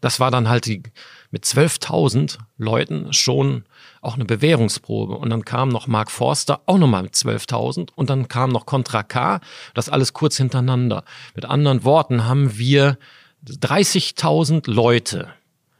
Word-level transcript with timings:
das 0.00 0.20
war 0.20 0.30
dann 0.30 0.48
halt 0.48 0.66
die, 0.66 0.82
mit 1.30 1.44
12.000 1.44 2.38
Leuten 2.58 3.12
schon 3.12 3.64
auch 4.00 4.14
eine 4.14 4.24
Bewährungsprobe. 4.24 5.16
Und 5.16 5.30
dann 5.30 5.44
kam 5.44 5.68
noch 5.68 5.86
Mark 5.86 6.10
Forster 6.10 6.62
auch 6.66 6.78
nochmal 6.78 7.02
mit 7.02 7.14
12.000 7.14 7.90
und 7.94 8.10
dann 8.10 8.28
kam 8.28 8.50
noch 8.50 8.66
Contra 8.66 9.02
K, 9.02 9.40
das 9.74 9.88
alles 9.88 10.12
kurz 10.12 10.36
hintereinander. 10.36 11.04
Mit 11.34 11.44
anderen 11.44 11.84
Worten 11.84 12.24
haben 12.24 12.56
wir 12.58 12.98
30.000 13.46 14.70
Leute 14.70 15.28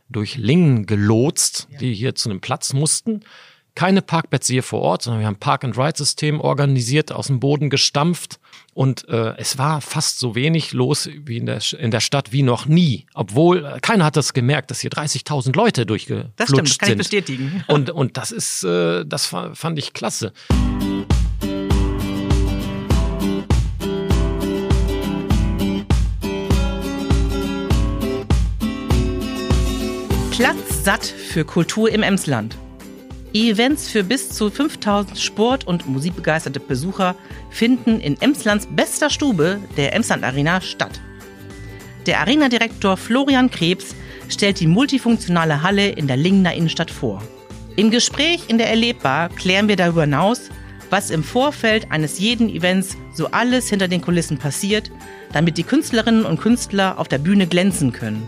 durch 0.08 0.36
Lingen 0.36 0.86
gelotst, 0.86 1.68
die 1.80 1.94
hier 1.94 2.14
zu 2.14 2.30
einem 2.30 2.40
Platz 2.40 2.72
mussten 2.72 3.20
keine 3.74 4.02
Parkplätze 4.02 4.52
hier 4.52 4.62
vor 4.62 4.80
Ort, 4.80 5.02
sondern 5.02 5.20
wir 5.20 5.26
haben 5.26 5.36
Park-and-Ride-System 5.36 6.40
organisiert, 6.40 7.12
aus 7.12 7.28
dem 7.28 7.40
Boden 7.40 7.70
gestampft. 7.70 8.38
Und 8.74 9.08
äh, 9.08 9.34
es 9.36 9.58
war 9.58 9.80
fast 9.80 10.18
so 10.18 10.34
wenig 10.34 10.72
los 10.72 11.08
wie 11.24 11.36
in 11.38 11.46
der, 11.46 11.60
in 11.78 11.90
der 11.90 12.00
Stadt 12.00 12.32
wie 12.32 12.42
noch 12.42 12.66
nie. 12.66 13.06
Obwohl 13.14 13.64
äh, 13.64 13.80
keiner 13.80 14.04
hat 14.04 14.16
das 14.16 14.32
gemerkt, 14.32 14.70
dass 14.70 14.80
hier 14.80 14.90
30.000 14.90 15.56
Leute 15.56 15.86
durchgeflutscht 15.86 16.28
sind. 16.28 16.40
Das 16.40 16.48
stimmt, 16.48 16.68
das 16.68 16.78
kann 16.78 16.88
sind. 16.88 17.00
ich 17.00 17.08
bestätigen. 17.10 17.64
Und, 17.68 17.90
und 17.90 18.16
das 18.16 18.30
ist, 18.30 18.64
äh, 18.64 19.04
das 19.06 19.26
fand 19.26 19.78
ich 19.78 19.92
klasse. 19.92 20.32
Platz 30.40 30.84
satt 30.84 31.04
für 31.04 31.44
Kultur 31.44 31.90
im 31.92 32.02
Emsland. 32.02 32.56
Events 33.32 33.88
für 33.88 34.02
bis 34.02 34.30
zu 34.30 34.50
5000 34.50 35.18
Sport- 35.18 35.66
und 35.66 35.88
musikbegeisterte 35.88 36.60
Besucher 36.60 37.14
finden 37.50 38.00
in 38.00 38.20
Emslands 38.20 38.66
bester 38.70 39.10
Stube, 39.10 39.60
der 39.76 39.94
Emsland 39.94 40.24
Arena, 40.24 40.60
statt. 40.60 41.00
Der 42.06 42.20
Arenadirektor 42.20 42.96
Florian 42.96 43.50
Krebs 43.50 43.94
stellt 44.28 44.58
die 44.60 44.66
multifunktionale 44.66 45.62
Halle 45.62 45.90
in 45.90 46.08
der 46.08 46.16
Lingener 46.16 46.54
Innenstadt 46.54 46.90
vor. 46.90 47.22
Im 47.76 47.90
Gespräch 47.90 48.42
in 48.48 48.58
der 48.58 48.68
Erlebbar 48.68 49.28
klären 49.28 49.68
wir 49.68 49.76
darüber 49.76 50.02
hinaus, 50.02 50.50
was 50.90 51.10
im 51.10 51.22
Vorfeld 51.22 51.92
eines 51.92 52.18
jeden 52.18 52.48
Events 52.48 52.96
so 53.14 53.28
alles 53.30 53.68
hinter 53.68 53.86
den 53.86 54.00
Kulissen 54.00 54.38
passiert, 54.38 54.90
damit 55.32 55.56
die 55.56 55.62
Künstlerinnen 55.62 56.24
und 56.24 56.40
Künstler 56.40 56.98
auf 56.98 57.06
der 57.06 57.18
Bühne 57.18 57.46
glänzen 57.46 57.92
können. 57.92 58.26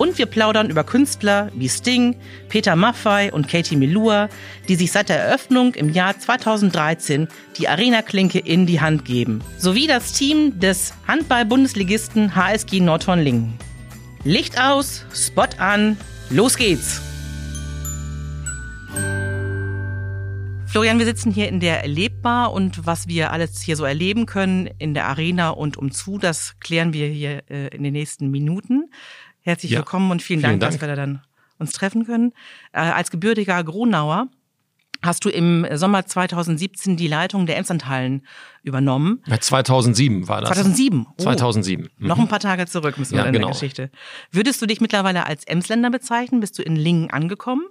Und 0.00 0.16
wir 0.16 0.24
plaudern 0.24 0.70
über 0.70 0.82
Künstler 0.82 1.52
wie 1.54 1.68
Sting, 1.68 2.16
Peter 2.48 2.74
Maffay 2.74 3.30
und 3.32 3.48
Katie 3.48 3.76
Melua, 3.76 4.30
die 4.66 4.76
sich 4.76 4.92
seit 4.92 5.10
der 5.10 5.20
Eröffnung 5.20 5.74
im 5.74 5.90
Jahr 5.90 6.18
2013 6.18 7.28
die 7.58 7.68
Arena-Klinke 7.68 8.38
in 8.38 8.64
die 8.64 8.80
Hand 8.80 9.04
geben. 9.04 9.42
Sowie 9.58 9.86
das 9.86 10.14
Team 10.14 10.58
des 10.58 10.94
Handball-Bundesligisten 11.06 12.34
HSG 12.34 12.80
Nordhorn-Lingen. 12.80 13.58
Licht 14.24 14.58
aus, 14.58 15.04
Spot 15.12 15.48
an, 15.58 15.98
los 16.30 16.56
geht's! 16.56 17.02
Florian, 20.64 21.00
wir 21.00 21.04
sitzen 21.04 21.32
hier 21.32 21.48
in 21.48 21.58
der 21.58 21.82
Erlebbar 21.82 22.52
und 22.52 22.86
was 22.86 23.08
wir 23.08 23.32
alles 23.32 23.60
hier 23.60 23.76
so 23.76 23.84
erleben 23.84 24.24
können 24.24 24.70
in 24.78 24.94
der 24.94 25.08
Arena 25.08 25.50
und 25.50 25.76
umzu, 25.76 26.16
das 26.16 26.54
klären 26.60 26.92
wir 26.92 27.08
hier 27.08 27.42
äh, 27.50 27.74
in 27.74 27.82
den 27.82 27.92
nächsten 27.92 28.30
Minuten. 28.30 28.88
Herzlich 29.50 29.72
ja. 29.72 29.78
willkommen 29.78 30.12
und 30.12 30.22
vielen, 30.22 30.38
vielen 30.38 30.60
Dank, 30.60 30.60
Dank, 30.60 30.72
dass 30.74 30.80
wir 30.80 30.86
da 30.86 30.94
dann 30.94 31.22
uns 31.58 31.72
treffen 31.72 32.06
können. 32.06 32.32
Äh, 32.72 32.82
als 32.82 33.10
gebürtiger 33.10 33.64
Gronauer 33.64 34.28
hast 35.02 35.24
du 35.24 35.28
im 35.28 35.66
Sommer 35.72 36.06
2017 36.06 36.96
die 36.96 37.08
Leitung 37.08 37.46
der 37.46 37.56
Emslandhallen 37.56 38.24
übernommen. 38.62 39.24
Ja, 39.26 39.40
2007 39.40 40.28
war 40.28 40.42
das. 40.42 40.50
2007? 40.50 41.04
Oh. 41.04 41.20
2007. 41.20 41.88
Mhm. 41.96 42.06
Noch 42.06 42.20
ein 42.20 42.28
paar 42.28 42.38
Tage 42.38 42.66
zurück 42.66 42.96
müssen 42.96 43.14
wir 43.14 43.22
ja, 43.22 43.26
in 43.26 43.32
genau. 43.32 43.48
der 43.48 43.54
Geschichte. 43.54 43.90
Würdest 44.30 44.62
du 44.62 44.66
dich 44.66 44.80
mittlerweile 44.80 45.26
als 45.26 45.42
Emsländer 45.42 45.90
bezeichnen? 45.90 46.38
Bist 46.38 46.56
du 46.56 46.62
in 46.62 46.76
Lingen 46.76 47.10
angekommen? 47.10 47.64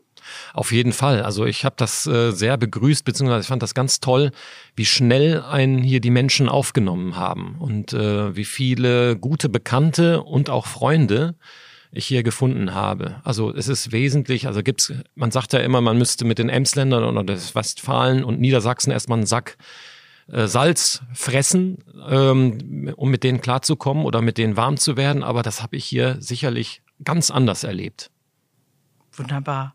Auf 0.54 0.74
jeden 0.74 0.92
Fall. 0.92 1.24
Also 1.24 1.46
ich 1.46 1.64
habe 1.64 1.76
das 1.78 2.06
äh, 2.08 2.32
sehr 2.32 2.58
begrüßt, 2.58 3.06
beziehungsweise 3.06 3.44
ich 3.44 3.48
fand 3.48 3.64
das 3.64 3.74
ganz 3.74 4.02
toll, 4.02 4.32
wie 4.76 4.86
schnell 4.86 5.42
einen 5.44 5.78
hier 5.78 6.02
die 6.02 6.12
Menschen 6.12 6.50
aufgenommen 6.50 7.16
haben 7.16 7.56
und 7.58 7.94
äh, 7.94 8.36
wie 8.36 8.44
viele 8.44 9.16
gute 9.16 9.48
Bekannte 9.48 10.24
und 10.24 10.50
auch 10.50 10.68
Freunde 10.68 11.36
ich 11.92 12.06
hier 12.06 12.24
gefunden 12.24 12.74
habe. 12.74 13.22
Also 13.24 13.54
es 13.54 13.68
ist 13.68 13.92
wesentlich, 13.92 14.48
also 14.48 14.62
gibt's, 14.62 14.94
man 15.16 15.32
sagt 15.32 15.54
ja 15.54 15.60
immer, 15.60 15.82
man 15.82 15.98
müsste 15.98 16.26
mit 16.26 16.38
den 16.38 16.50
Emsländern 16.50 17.04
oder 17.04 17.24
das 17.24 17.56
Westfalen 17.56 18.24
und 18.24 18.40
Niedersachsen 18.40 18.92
erstmal 18.92 19.18
einen 19.18 19.26
Sack 19.26 19.58
äh, 20.32 20.48
Salz 20.48 21.02
fressen, 21.14 21.84
ähm, 22.08 22.94
um 22.96 23.10
mit 23.10 23.24
denen 23.24 23.42
klarzukommen 23.42 24.06
oder 24.06 24.22
mit 24.22 24.38
denen 24.38 24.56
warm 24.56 24.78
zu 24.78 24.98
werden. 24.98 25.24
Aber 25.24 25.42
das 25.42 25.64
habe 25.64 25.76
ich 25.76 25.86
hier 25.86 26.18
sicherlich 26.20 26.84
ganz 27.04 27.32
anders 27.32 27.64
erlebt. 27.64 28.12
Wunderbar. 29.14 29.74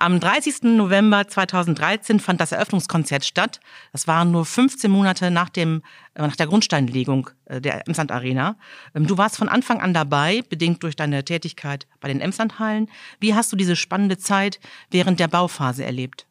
Am 0.00 0.20
30. 0.20 0.62
November 0.62 1.26
2013 1.26 2.20
fand 2.20 2.40
das 2.40 2.52
Eröffnungskonzert 2.52 3.24
statt. 3.24 3.58
Das 3.90 4.06
waren 4.06 4.30
nur 4.30 4.44
15 4.44 4.88
Monate 4.88 5.32
nach, 5.32 5.48
dem, 5.48 5.82
äh, 6.14 6.22
nach 6.22 6.36
der 6.36 6.46
Grundsteinlegung 6.46 7.30
äh, 7.46 7.60
der 7.60 7.88
Emsland 7.88 8.12
Arena. 8.12 8.56
Ähm, 8.94 9.08
du 9.08 9.18
warst 9.18 9.36
von 9.36 9.48
Anfang 9.48 9.80
an 9.80 9.92
dabei, 9.92 10.42
bedingt 10.48 10.84
durch 10.84 10.94
deine 10.94 11.24
Tätigkeit 11.24 11.88
bei 11.98 12.06
den 12.06 12.20
Emsland-Hallen. 12.20 12.88
Wie 13.18 13.34
hast 13.34 13.50
du 13.52 13.56
diese 13.56 13.74
spannende 13.74 14.18
Zeit 14.18 14.60
während 14.92 15.18
der 15.18 15.26
Bauphase 15.26 15.84
erlebt? 15.84 16.26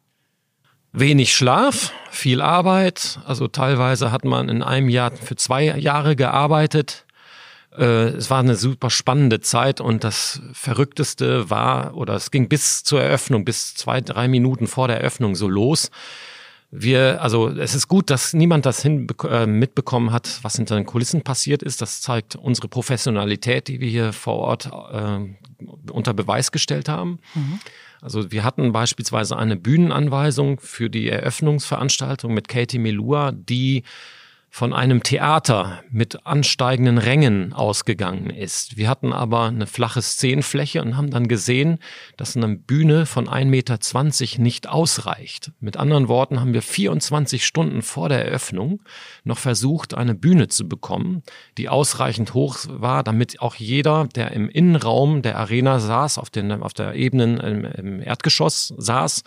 Wenig 0.92 1.34
Schlaf, 1.34 1.92
viel 2.10 2.40
Arbeit. 2.40 3.20
Also 3.26 3.48
teilweise 3.48 4.10
hat 4.10 4.24
man 4.24 4.48
in 4.48 4.62
einem 4.62 4.88
Jahr 4.88 5.12
für 5.12 5.36
zwei 5.36 5.64
Jahre 5.78 6.16
gearbeitet. 6.16 7.04
Äh, 7.76 8.08
es 8.08 8.30
war 8.30 8.40
eine 8.40 8.56
super 8.56 8.90
spannende 8.90 9.40
Zeit 9.40 9.80
und 9.80 10.04
das 10.04 10.40
Verrückteste 10.52 11.50
war, 11.50 11.96
oder 11.96 12.14
es 12.14 12.30
ging 12.30 12.48
bis 12.48 12.82
zur 12.84 13.02
Eröffnung, 13.02 13.44
bis 13.44 13.74
zwei, 13.74 14.00
drei 14.00 14.28
Minuten 14.28 14.66
vor 14.66 14.88
der 14.88 14.98
Eröffnung 14.98 15.34
so 15.34 15.48
los. 15.48 15.90
Wir, 16.70 17.22
also 17.22 17.48
es 17.48 17.74
ist 17.74 17.88
gut, 17.88 18.10
dass 18.10 18.34
niemand 18.34 18.66
das 18.66 18.82
hin, 18.82 19.06
äh, 19.24 19.46
mitbekommen 19.46 20.12
hat, 20.12 20.40
was 20.42 20.56
hinter 20.56 20.76
den 20.76 20.84
Kulissen 20.84 21.22
passiert 21.22 21.62
ist. 21.62 21.80
Das 21.80 22.02
zeigt 22.02 22.36
unsere 22.36 22.68
Professionalität, 22.68 23.68
die 23.68 23.80
wir 23.80 23.88
hier 23.88 24.12
vor 24.12 24.34
Ort 24.34 24.70
äh, 24.92 25.90
unter 25.90 26.12
Beweis 26.12 26.52
gestellt 26.52 26.90
haben. 26.90 27.20
Mhm. 27.34 27.60
Also 28.00 28.30
wir 28.30 28.44
hatten 28.44 28.72
beispielsweise 28.72 29.36
eine 29.36 29.56
Bühnenanweisung 29.56 30.60
für 30.60 30.90
die 30.90 31.08
Eröffnungsveranstaltung 31.08 32.32
mit 32.32 32.48
Katie 32.48 32.78
Melua, 32.78 33.32
die 33.32 33.82
von 34.50 34.72
einem 34.72 35.02
Theater 35.02 35.82
mit 35.90 36.26
ansteigenden 36.26 36.98
Rängen 36.98 37.52
ausgegangen 37.52 38.30
ist. 38.30 38.76
Wir 38.76 38.88
hatten 38.88 39.12
aber 39.12 39.44
eine 39.44 39.66
flache 39.66 40.00
Szenenfläche 40.00 40.80
und 40.82 40.96
haben 40.96 41.10
dann 41.10 41.28
gesehen, 41.28 41.78
dass 42.16 42.36
eine 42.36 42.56
Bühne 42.56 43.06
von 43.06 43.28
1,20 43.28 43.44
Meter 43.46 44.42
nicht 44.42 44.68
ausreicht. 44.68 45.52
Mit 45.60 45.76
anderen 45.76 46.08
Worten 46.08 46.40
haben 46.40 46.54
wir 46.54 46.62
24 46.62 47.44
Stunden 47.44 47.82
vor 47.82 48.08
der 48.08 48.24
Eröffnung 48.24 48.82
noch 49.22 49.38
versucht, 49.38 49.94
eine 49.94 50.14
Bühne 50.14 50.48
zu 50.48 50.66
bekommen, 50.66 51.22
die 51.58 51.68
ausreichend 51.68 52.34
hoch 52.34 52.58
war, 52.68 53.04
damit 53.04 53.40
auch 53.40 53.54
jeder, 53.54 54.08
der 54.14 54.32
im 54.32 54.48
Innenraum 54.48 55.22
der 55.22 55.38
Arena 55.38 55.78
saß, 55.78 56.18
auf, 56.18 56.30
den, 56.30 56.50
auf 56.50 56.72
der 56.72 56.94
Ebene 56.94 57.38
im, 57.38 57.64
im 57.64 58.02
Erdgeschoss 58.02 58.74
saß, 58.76 59.22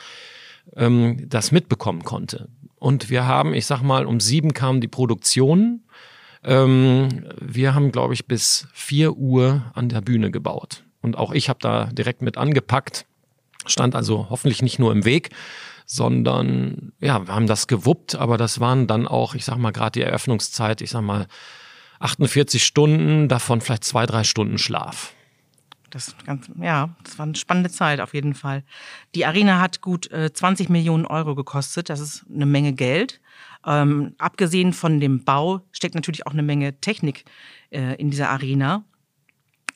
ähm, 0.76 1.30
das 1.30 1.52
mitbekommen 1.52 2.04
konnte. 2.04 2.50
Und 2.82 3.12
wir 3.12 3.28
haben, 3.28 3.54
ich 3.54 3.68
sag 3.68 3.84
mal, 3.84 4.08
um 4.08 4.20
sieben 4.20 4.56
kam 4.56 4.82
die 4.82 4.88
Produktion. 4.88 5.84
Ähm, 6.44 7.28
wir 7.40 7.76
haben, 7.76 7.92
glaube 7.92 8.16
ich, 8.16 8.26
bis 8.26 8.68
vier 8.74 9.18
Uhr 9.18 9.72
an 9.76 9.88
der 9.88 10.02
Bühne 10.02 10.32
gebaut. 10.32 10.84
Und 11.00 11.16
auch 11.16 11.32
ich 11.32 11.48
habe 11.48 11.60
da 11.62 11.86
direkt 11.86 12.24
mit 12.24 12.38
angepackt. 12.38 13.06
Stand 13.68 13.96
also 13.96 14.32
hoffentlich 14.32 14.64
nicht 14.64 14.80
nur 14.80 14.92
im 14.92 15.06
Weg, 15.06 15.30
sondern 15.86 16.92
ja, 17.00 17.28
wir 17.28 17.36
haben 17.36 17.46
das 17.46 17.68
gewuppt, 17.68 18.16
aber 18.16 18.38
das 18.38 18.60
waren 18.60 18.88
dann 18.88 19.08
auch, 19.08 19.36
ich 19.36 19.46
sag 19.46 19.58
mal, 19.58 19.70
gerade 19.70 20.00
die 20.00 20.02
Eröffnungszeit, 20.02 20.82
ich 20.82 20.90
sag 20.90 21.04
mal, 21.04 21.28
48 22.00 22.66
Stunden, 22.66 23.28
davon 23.28 23.62
vielleicht 23.62 23.84
zwei, 23.84 24.08
drei 24.08 24.24
Stunden 24.24 24.58
Schlaf. 24.58 25.14
Das 25.92 26.16
ganz, 26.26 26.50
ja, 26.60 26.90
das 27.04 27.20
war 27.20 27.26
eine 27.26 27.36
spannende 27.36 27.70
Zeit 27.70 28.00
auf 28.00 28.14
jeden 28.14 28.34
Fall. 28.34 28.64
Die 29.14 29.26
Arena 29.26 29.60
hat 29.60 29.82
gut 29.82 30.12
äh, 30.12 30.34
20 30.34 30.70
Millionen 30.70 31.06
Euro 31.06 31.36
gekostet. 31.36 31.90
Das 31.90 32.00
ist 32.00 32.26
eine 32.34 32.46
Menge 32.46 32.74
Geld. 32.74 33.22
Ähm, 33.66 34.16
abgesehen 34.18 34.74
von 34.74 35.00
dem 35.00 35.24
Bau 35.24 35.62
steckt 35.72 35.96
natürlich 35.96 36.26
auch 36.26 36.32
eine 36.32 36.44
Menge 36.44 36.80
Technik 36.80 37.26
äh, 37.70 37.96
in 37.96 38.10
dieser 38.10 38.30
Arena. 38.30 38.84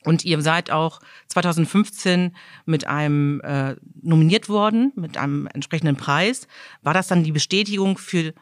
Und 0.04 0.24
ihr 0.24 0.40
seid 0.40 0.70
auch 0.70 1.00
2015 1.28 2.34
mit 2.64 2.86
einem 2.86 3.40
äh, 3.40 3.74
nominiert 4.02 4.48
worden, 4.48 4.92
mit 4.94 5.16
einem 5.16 5.48
entsprechenden 5.52 5.96
Preis. 5.96 6.46
War 6.82 6.94
das 6.94 7.08
dann 7.08 7.24
die 7.24 7.32
Bestätigung 7.32 7.98
für 7.98 8.32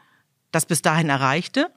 das 0.51 0.65
bis 0.65 0.81
dahin 0.81 1.09
Erreichte? 1.09 1.71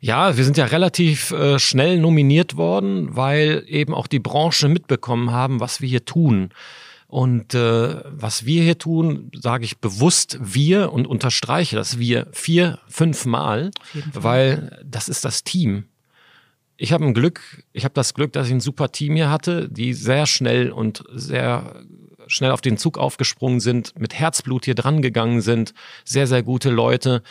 Ja, 0.00 0.36
wir 0.36 0.44
sind 0.44 0.56
ja 0.56 0.66
relativ 0.66 1.32
äh, 1.32 1.58
schnell 1.58 1.98
nominiert 1.98 2.56
worden, 2.56 3.16
weil 3.16 3.64
eben 3.66 3.94
auch 3.94 4.06
die 4.06 4.20
Branche 4.20 4.68
mitbekommen 4.68 5.32
haben, 5.32 5.60
was 5.60 5.80
wir 5.80 5.88
hier 5.88 6.04
tun. 6.04 6.50
Und 7.08 7.54
äh, 7.54 8.02
was 8.04 8.44
wir 8.44 8.62
hier 8.62 8.78
tun, 8.78 9.30
sage 9.34 9.64
ich 9.64 9.78
bewusst 9.78 10.38
wir 10.40 10.92
und 10.92 11.06
unterstreiche 11.06 11.74
das 11.74 11.98
wir 11.98 12.28
vier, 12.32 12.78
fünf 12.86 13.24
Mal, 13.24 13.70
weil 14.12 14.78
das 14.84 15.08
ist 15.08 15.24
das 15.24 15.42
Team. 15.42 15.84
ich 16.76 16.92
habe 16.92 17.04
ein 17.04 17.14
Glück, 17.14 17.64
ich 17.72 17.84
habe 17.84 17.94
das 17.94 18.14
Glück, 18.14 18.32
dass 18.34 18.46
ich 18.46 18.52
ein 18.52 18.60
super 18.60 18.92
Team 18.92 19.16
hier 19.16 19.30
hatte, 19.30 19.68
die 19.68 19.94
sehr 19.94 20.26
schnell 20.26 20.70
und 20.70 21.02
sehr 21.12 21.82
schnell 22.28 22.52
auf 22.52 22.60
den 22.60 22.76
Zug 22.76 22.98
aufgesprungen 22.98 23.60
sind, 23.60 23.98
mit 23.98 24.14
Herzblut 24.14 24.66
hier 24.66 24.74
dran 24.74 25.02
gegangen 25.02 25.40
sind, 25.40 25.74
sehr, 26.04 26.26
sehr 26.26 26.42
gute 26.42 26.70
Leute, 26.70 27.22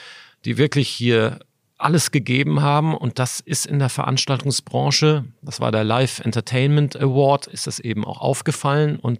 die 0.43 0.57
wirklich 0.57 0.89
hier 0.89 1.39
alles 1.77 2.11
gegeben 2.11 2.61
haben 2.61 2.95
und 2.95 3.19
das 3.19 3.39
ist 3.39 3.65
in 3.65 3.79
der 3.79 3.89
Veranstaltungsbranche, 3.89 5.25
das 5.41 5.59
war 5.59 5.71
der 5.71 5.83
Live 5.83 6.19
Entertainment 6.19 6.99
Award, 6.99 7.47
ist 7.47 7.67
das 7.67 7.79
eben 7.79 8.03
auch 8.05 8.19
aufgefallen 8.19 8.97
und 8.97 9.19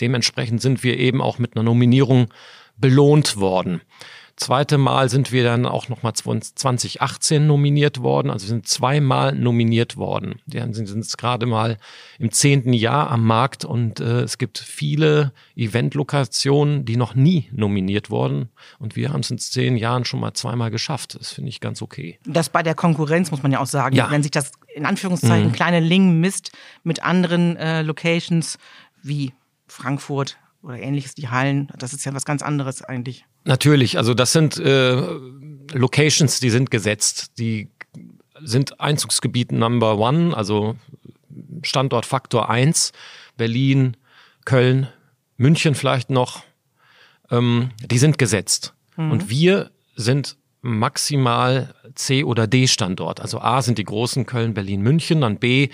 dementsprechend 0.00 0.62
sind 0.62 0.82
wir 0.82 0.98
eben 0.98 1.20
auch 1.20 1.38
mit 1.38 1.56
einer 1.56 1.64
Nominierung 1.64 2.28
belohnt 2.76 3.36
worden. 3.36 3.82
Zweite 4.36 4.78
Mal 4.78 5.08
sind 5.08 5.32
wir 5.32 5.44
dann 5.44 5.66
auch 5.66 5.88
nochmal 5.88 6.14
2018 6.14 7.46
nominiert 7.46 8.02
worden. 8.02 8.30
Also 8.30 8.46
wir 8.46 8.50
sind 8.50 8.68
zweimal 8.68 9.34
nominiert 9.34 9.96
worden. 9.96 10.40
Die 10.46 10.58
sind 10.72 10.88
jetzt 10.88 11.18
gerade 11.18 11.46
mal 11.46 11.78
im 12.18 12.30
zehnten 12.30 12.72
Jahr 12.72 13.10
am 13.10 13.26
Markt 13.26 13.64
und 13.64 14.00
äh, 14.00 14.22
es 14.22 14.38
gibt 14.38 14.58
viele 14.58 15.32
Eventlokationen, 15.56 16.84
die 16.84 16.96
noch 16.96 17.14
nie 17.14 17.48
nominiert 17.52 18.10
wurden. 18.10 18.48
Und 18.78 18.96
wir 18.96 19.12
haben 19.12 19.20
es 19.20 19.30
in 19.30 19.38
zehn 19.38 19.76
Jahren 19.76 20.04
schon 20.04 20.20
mal 20.20 20.34
zweimal 20.34 20.70
geschafft. 20.70 21.16
Das 21.18 21.32
finde 21.32 21.50
ich 21.50 21.60
ganz 21.60 21.82
okay. 21.82 22.18
Das 22.24 22.48
bei 22.48 22.62
der 22.62 22.74
Konkurrenz 22.74 23.30
muss 23.30 23.42
man 23.42 23.52
ja 23.52 23.60
auch 23.60 23.66
sagen. 23.66 23.96
Ja. 23.96 24.10
Wenn 24.10 24.22
sich 24.22 24.32
das 24.32 24.52
in 24.74 24.86
Anführungszeichen 24.86 25.48
mhm. 25.48 25.52
kleine 25.52 25.80
Ling 25.80 26.20
misst 26.20 26.52
mit 26.82 27.02
anderen 27.02 27.56
äh, 27.56 27.82
Locations 27.82 28.58
wie 29.02 29.32
Frankfurt, 29.66 30.36
oder 30.62 30.78
ähnliches, 30.78 31.14
die 31.14 31.28
Hallen, 31.28 31.68
das 31.78 31.92
ist 31.92 32.04
ja 32.04 32.14
was 32.14 32.24
ganz 32.24 32.42
anderes 32.42 32.82
eigentlich. 32.82 33.24
Natürlich, 33.44 33.96
also 33.96 34.14
das 34.14 34.32
sind 34.32 34.58
äh, 34.58 35.02
Locations, 35.72 36.40
die 36.40 36.50
sind 36.50 36.70
gesetzt, 36.70 37.38
die 37.38 37.68
sind 38.42 38.80
Einzugsgebiet 38.80 39.52
Number 39.52 39.98
One, 39.98 40.36
also 40.36 40.76
Standortfaktor 41.62 42.50
1, 42.50 42.92
Berlin, 43.36 43.96
Köln, 44.44 44.88
München 45.36 45.74
vielleicht 45.74 46.10
noch, 46.10 46.42
ähm, 47.30 47.70
die 47.84 47.98
sind 47.98 48.18
gesetzt. 48.18 48.74
Mhm. 48.96 49.10
Und 49.10 49.30
wir 49.30 49.70
sind 49.96 50.36
maximal 50.62 51.74
C- 51.94 52.24
oder 52.24 52.46
D-Standort. 52.46 53.20
Also 53.20 53.40
A 53.40 53.62
sind 53.62 53.78
die 53.78 53.84
großen 53.84 54.26
Köln, 54.26 54.54
Berlin, 54.54 54.82
München, 54.82 55.22
dann 55.22 55.38
B 55.38 55.70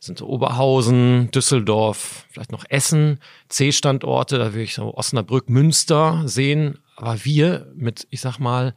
sind 0.00 0.22
Oberhausen, 0.22 1.30
Düsseldorf, 1.30 2.24
vielleicht 2.30 2.52
noch 2.52 2.64
Essen, 2.68 3.20
C-Standorte, 3.48 4.38
da 4.38 4.46
würde 4.46 4.62
ich 4.62 4.74
so 4.74 4.94
Osnabrück, 4.94 5.50
Münster 5.50 6.22
sehen. 6.24 6.78
Aber 7.00 7.24
wir 7.24 7.72
mit, 7.74 8.06
ich 8.10 8.20
sag 8.20 8.38
mal, 8.38 8.74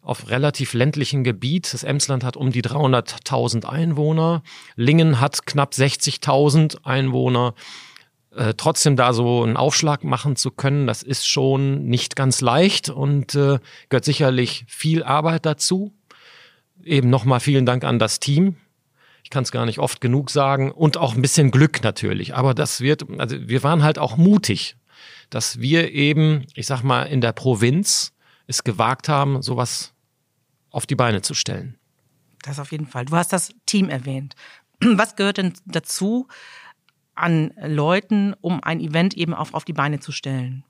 auf 0.00 0.30
relativ 0.30 0.72
ländlichen 0.72 1.24
Gebiet. 1.24 1.74
Das 1.74 1.84
Emsland 1.84 2.24
hat 2.24 2.34
um 2.34 2.50
die 2.50 2.62
300.000 2.62 3.66
Einwohner. 3.66 4.42
Lingen 4.76 5.20
hat 5.20 5.44
knapp 5.44 5.72
60.000 5.72 6.84
Einwohner. 6.84 7.54
Äh, 8.34 8.54
trotzdem 8.56 8.96
da 8.96 9.12
so 9.12 9.42
einen 9.42 9.58
Aufschlag 9.58 10.04
machen 10.04 10.36
zu 10.36 10.52
können, 10.52 10.86
das 10.86 11.02
ist 11.02 11.28
schon 11.28 11.84
nicht 11.84 12.16
ganz 12.16 12.40
leicht 12.40 12.88
und 12.88 13.34
äh, 13.34 13.58
gehört 13.90 14.04
sicherlich 14.06 14.64
viel 14.68 15.02
Arbeit 15.02 15.44
dazu. 15.44 15.92
Eben 16.82 17.10
nochmal 17.10 17.40
vielen 17.40 17.66
Dank 17.66 17.84
an 17.84 17.98
das 17.98 18.20
Team. 18.20 18.56
Ich 19.22 19.28
kann 19.28 19.42
es 19.42 19.52
gar 19.52 19.66
nicht 19.66 19.80
oft 19.80 20.00
genug 20.00 20.30
sagen 20.30 20.70
und 20.70 20.96
auch 20.96 21.14
ein 21.14 21.20
bisschen 21.20 21.50
Glück 21.50 21.82
natürlich. 21.82 22.34
Aber 22.34 22.54
das 22.54 22.80
wird, 22.80 23.04
also 23.18 23.36
wir 23.38 23.62
waren 23.62 23.82
halt 23.82 23.98
auch 23.98 24.16
mutig, 24.16 24.76
dass 25.30 25.60
wir 25.60 25.92
eben, 25.92 26.46
ich 26.54 26.66
sag 26.66 26.82
mal, 26.82 27.04
in 27.04 27.20
der 27.20 27.32
Provinz 27.32 28.12
es 28.46 28.64
gewagt 28.64 29.08
haben, 29.08 29.42
sowas 29.42 29.92
auf 30.70 30.86
die 30.86 30.94
Beine 30.94 31.22
zu 31.22 31.34
stellen. 31.34 31.78
Das 32.42 32.58
auf 32.58 32.70
jeden 32.70 32.86
Fall. 32.86 33.06
Du 33.06 33.16
hast 33.16 33.32
das 33.32 33.50
Team 33.66 33.88
erwähnt. 33.88 34.34
Was 34.80 35.16
gehört 35.16 35.38
denn 35.38 35.54
dazu, 35.64 36.28
an 37.14 37.52
Leuten, 37.60 38.34
um 38.40 38.62
ein 38.62 38.80
Event 38.80 39.14
eben 39.14 39.34
auf, 39.34 39.54
auf 39.54 39.64
die 39.64 39.72
Beine 39.72 40.00
zu 40.00 40.12
stellen? 40.12 40.64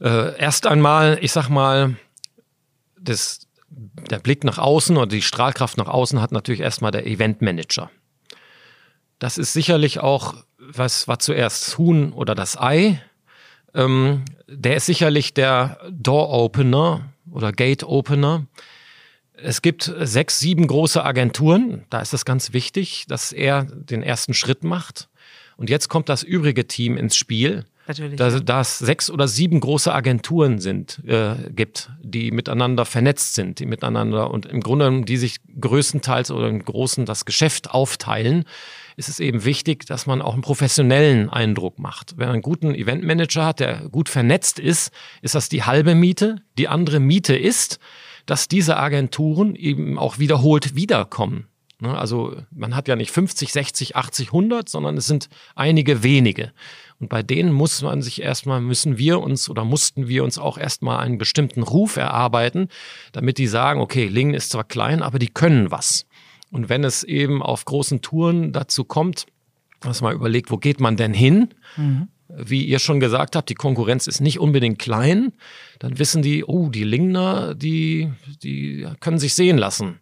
Äh, 0.00 0.38
erst 0.38 0.66
einmal, 0.66 1.18
ich 1.20 1.32
sag 1.32 1.48
mal, 1.48 1.96
das, 3.00 3.48
der 3.68 4.20
Blick 4.20 4.44
nach 4.44 4.58
außen 4.58 4.96
oder 4.96 5.06
die 5.06 5.22
Strahlkraft 5.22 5.76
nach 5.76 5.88
außen 5.88 6.20
hat 6.20 6.32
natürlich 6.32 6.60
erstmal 6.60 6.92
der 6.92 7.06
Eventmanager. 7.06 7.90
Das 9.18 9.38
ist 9.38 9.52
sicherlich 9.52 9.98
auch, 9.98 10.36
was 10.58 11.08
war 11.08 11.18
zuerst 11.18 11.66
das 11.66 11.78
Huhn 11.78 12.12
oder 12.12 12.34
das 12.36 12.56
Ei? 12.56 13.02
Ähm, 13.78 14.24
der 14.46 14.76
ist 14.76 14.86
sicherlich 14.86 15.32
der 15.32 15.78
Door 15.90 16.28
Opener 16.30 17.12
oder 17.30 17.52
Gate 17.52 17.84
Opener 17.84 18.46
es 19.42 19.62
gibt 19.62 19.92
sechs, 20.00 20.40
sieben 20.40 20.66
große 20.66 21.04
Agenturen. 21.04 21.84
Da 21.90 22.00
ist 22.00 22.12
es 22.12 22.24
ganz 22.24 22.52
wichtig, 22.52 23.04
dass 23.08 23.32
er 23.32 23.64
den 23.64 24.02
ersten 24.02 24.34
Schritt 24.34 24.64
macht. 24.64 25.08
Und 25.56 25.70
jetzt 25.70 25.88
kommt 25.88 26.08
das 26.08 26.22
übrige 26.22 26.66
Team 26.66 26.96
ins 26.96 27.16
Spiel. 27.16 27.64
Natürlich. 27.86 28.16
Da, 28.16 28.38
da 28.40 28.60
es 28.60 28.78
sechs 28.78 29.10
oder 29.10 29.26
sieben 29.26 29.60
große 29.60 29.92
Agenturen 29.92 30.58
sind, 30.58 31.00
äh, 31.06 31.36
gibt, 31.50 31.90
die 32.02 32.30
miteinander 32.30 32.84
vernetzt 32.84 33.34
sind, 33.34 33.60
die 33.60 33.66
miteinander 33.66 34.30
und 34.30 34.44
im 34.44 34.60
Grunde, 34.60 35.04
die 35.04 35.16
sich 35.16 35.36
größtenteils 35.58 36.30
oder 36.30 36.48
im 36.48 36.62
Großen 36.62 37.06
das 37.06 37.24
Geschäft 37.24 37.70
aufteilen, 37.70 38.44
ist 38.98 39.08
es 39.08 39.20
eben 39.20 39.44
wichtig, 39.44 39.86
dass 39.86 40.06
man 40.06 40.20
auch 40.20 40.32
einen 40.32 40.42
professionellen 40.42 41.30
Eindruck 41.30 41.78
macht. 41.78 42.14
Wenn 42.16 42.26
man 42.26 42.34
einen 42.34 42.42
guten 42.42 42.74
Eventmanager 42.74 43.46
hat, 43.46 43.60
der 43.60 43.88
gut 43.90 44.08
vernetzt 44.08 44.58
ist, 44.58 44.90
ist 45.22 45.36
das 45.36 45.48
die 45.48 45.62
halbe 45.62 45.94
Miete. 45.94 46.42
Die 46.58 46.66
andere 46.66 46.98
Miete 46.98 47.36
ist, 47.36 47.78
dass 48.26 48.48
diese 48.48 48.76
Agenturen 48.76 49.54
eben 49.54 49.98
auch 49.98 50.18
wiederholt 50.18 50.74
wiederkommen. 50.74 51.46
Ne, 51.80 51.96
also 51.96 52.34
man 52.50 52.74
hat 52.74 52.88
ja 52.88 52.96
nicht 52.96 53.12
50, 53.12 53.52
60, 53.52 53.94
80, 53.94 54.28
100, 54.28 54.68
sondern 54.68 54.96
es 54.96 55.06
sind 55.06 55.28
einige 55.54 56.02
wenige. 56.02 56.52
Und 56.98 57.08
bei 57.08 57.22
denen 57.22 57.52
muss 57.52 57.82
man 57.82 58.02
sich 58.02 58.20
erstmal, 58.20 58.60
müssen 58.60 58.98
wir 58.98 59.20
uns 59.20 59.48
oder 59.48 59.64
mussten 59.64 60.08
wir 60.08 60.24
uns 60.24 60.38
auch 60.38 60.58
erstmal 60.58 60.98
einen 60.98 61.18
bestimmten 61.18 61.62
Ruf 61.62 61.96
erarbeiten, 61.96 62.66
damit 63.12 63.38
die 63.38 63.46
sagen, 63.46 63.80
okay, 63.80 64.08
Lingen 64.08 64.34
ist 64.34 64.50
zwar 64.50 64.64
klein, 64.64 65.02
aber 65.02 65.20
die 65.20 65.28
können 65.28 65.70
was. 65.70 66.07
Und 66.50 66.68
wenn 66.68 66.84
es 66.84 67.02
eben 67.04 67.42
auf 67.42 67.64
großen 67.64 68.00
Touren 68.00 68.52
dazu 68.52 68.84
kommt, 68.84 69.26
dass 69.80 70.00
man 70.00 70.14
überlegt, 70.14 70.50
wo 70.50 70.56
geht 70.56 70.80
man 70.80 70.96
denn 70.96 71.14
hin? 71.14 71.54
Mhm 71.76 72.08
wie 72.28 72.64
ihr 72.64 72.78
schon 72.78 73.00
gesagt 73.00 73.36
habt, 73.36 73.48
die 73.48 73.54
Konkurrenz 73.54 74.06
ist 74.06 74.20
nicht 74.20 74.38
unbedingt 74.38 74.78
klein, 74.78 75.32
dann 75.78 75.98
wissen 75.98 76.22
die, 76.22 76.44
oh, 76.44 76.68
die 76.68 76.84
Lingner, 76.84 77.54
die, 77.54 78.12
die 78.42 78.86
können 79.00 79.18
sich 79.18 79.34
sehen 79.34 79.58
lassen. 79.58 80.00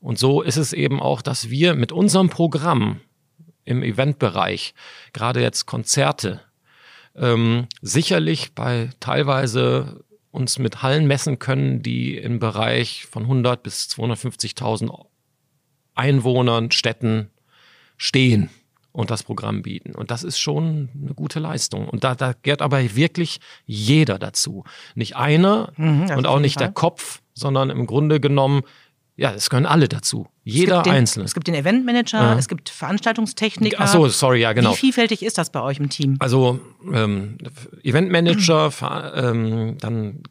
Und 0.00 0.18
so 0.18 0.42
ist 0.42 0.56
es 0.56 0.72
eben 0.72 1.00
auch, 1.00 1.22
dass 1.22 1.50
wir 1.50 1.74
mit 1.74 1.92
unserem 1.92 2.28
Programm 2.28 3.00
im 3.64 3.84
Eventbereich, 3.84 4.74
gerade 5.12 5.40
jetzt 5.40 5.66
Konzerte, 5.66 6.40
ähm, 7.14 7.68
sicherlich 7.80 8.54
bei 8.54 8.90
teilweise 8.98 10.04
uns 10.32 10.58
mit 10.58 10.82
Hallen 10.82 11.06
messen 11.06 11.38
können, 11.38 11.82
die 11.82 12.16
im 12.16 12.40
Bereich 12.40 13.06
von 13.06 13.24
100 13.24 13.62
bis 13.62 13.84
250.000 13.90 14.88
Einwohnern, 15.94 16.70
Städten 16.70 17.30
stehen 17.96 18.50
und 18.92 19.10
das 19.10 19.22
Programm 19.22 19.62
bieten. 19.62 19.94
Und 19.94 20.10
das 20.10 20.22
ist 20.22 20.38
schon 20.38 20.90
eine 21.00 21.14
gute 21.14 21.40
Leistung. 21.40 21.88
Und 21.88 22.04
da, 22.04 22.14
da 22.14 22.34
gehört 22.42 22.62
aber 22.62 22.94
wirklich 22.94 23.40
jeder 23.64 24.18
dazu. 24.18 24.64
Nicht 24.94 25.16
einer 25.16 25.72
mhm, 25.76 26.10
und 26.16 26.26
auch 26.26 26.38
nicht 26.38 26.54
Fall. 26.54 26.66
der 26.66 26.72
Kopf, 26.72 27.20
sondern 27.34 27.70
im 27.70 27.86
Grunde 27.86 28.20
genommen, 28.20 28.62
ja, 29.16 29.32
es 29.32 29.50
gehören 29.50 29.66
alle 29.66 29.88
dazu. 29.88 30.26
Jeder 30.42 30.82
den, 30.82 30.92
Einzelne. 30.92 31.24
Es 31.24 31.34
gibt 31.34 31.46
den 31.46 31.54
Eventmanager, 31.54 32.20
ja. 32.20 32.38
es 32.38 32.48
gibt 32.48 32.70
Veranstaltungstechniker. 32.70 33.76
Ach 33.78 33.88
so, 33.88 34.08
sorry, 34.08 34.40
ja, 34.40 34.52
genau. 34.52 34.72
Wie 34.72 34.76
vielfältig 34.76 35.22
ist 35.22 35.38
das 35.38 35.50
bei 35.50 35.60
euch 35.62 35.78
im 35.78 35.88
Team? 35.88 36.16
Also 36.18 36.60
ähm, 36.92 37.38
Eventmanager, 37.82 38.72
ähm, 39.14 39.76
dann, 39.78 40.22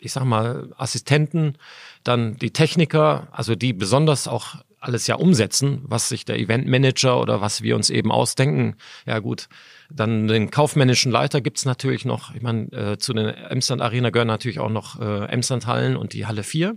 ich 0.00 0.12
sag 0.12 0.24
mal, 0.24 0.72
Assistenten, 0.76 1.56
dann 2.04 2.36
die 2.36 2.50
Techniker, 2.50 3.28
also 3.30 3.54
die 3.54 3.72
besonders 3.72 4.28
auch 4.28 4.56
alles 4.82 5.06
ja 5.06 5.14
umsetzen, 5.14 5.82
was 5.84 6.08
sich 6.08 6.24
der 6.24 6.38
Eventmanager 6.38 7.20
oder 7.20 7.40
was 7.40 7.62
wir 7.62 7.76
uns 7.76 7.88
eben 7.88 8.10
ausdenken. 8.10 8.76
Ja 9.06 9.20
gut, 9.20 9.48
dann 9.90 10.26
den 10.26 10.50
kaufmännischen 10.50 11.12
Leiter 11.12 11.40
gibt's 11.40 11.64
natürlich 11.64 12.04
noch. 12.04 12.34
Ich 12.34 12.42
meine, 12.42 12.70
äh, 12.72 12.98
zu 12.98 13.12
den 13.12 13.28
Emsland 13.28 13.80
Arena 13.80 14.10
gehören 14.10 14.28
natürlich 14.28 14.58
auch 14.58 14.70
noch 14.70 15.00
äh, 15.00 15.26
Emsland 15.26 15.66
Hallen 15.66 15.96
und 15.96 16.12
die 16.12 16.26
Halle 16.26 16.42
4. 16.42 16.76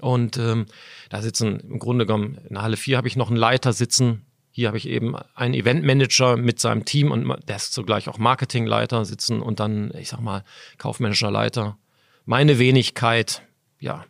Und 0.00 0.36
ähm, 0.36 0.66
da 1.08 1.22
sitzen 1.22 1.60
im 1.60 1.78
Grunde 1.78 2.04
genommen, 2.04 2.38
in 2.48 2.54
der 2.54 2.62
Halle 2.62 2.76
4 2.76 2.96
habe 2.96 3.08
ich 3.08 3.16
noch 3.16 3.28
einen 3.28 3.36
Leiter 3.36 3.72
sitzen. 3.72 4.26
Hier 4.50 4.68
habe 4.68 4.78
ich 4.78 4.88
eben 4.88 5.14
einen 5.34 5.54
Eventmanager 5.54 6.36
mit 6.36 6.58
seinem 6.58 6.84
Team 6.84 7.10
und 7.10 7.48
der 7.48 7.56
ist 7.56 7.72
zugleich 7.72 8.08
auch 8.08 8.18
Marketingleiter 8.18 9.04
sitzen 9.04 9.40
und 9.40 9.60
dann, 9.60 9.92
ich 9.98 10.08
sag 10.08 10.20
mal, 10.20 10.44
kaufmännischer 10.78 11.30
Leiter. 11.30 11.78
Meine 12.24 12.58
Wenigkeit, 12.58 13.42
ja. 13.78 14.04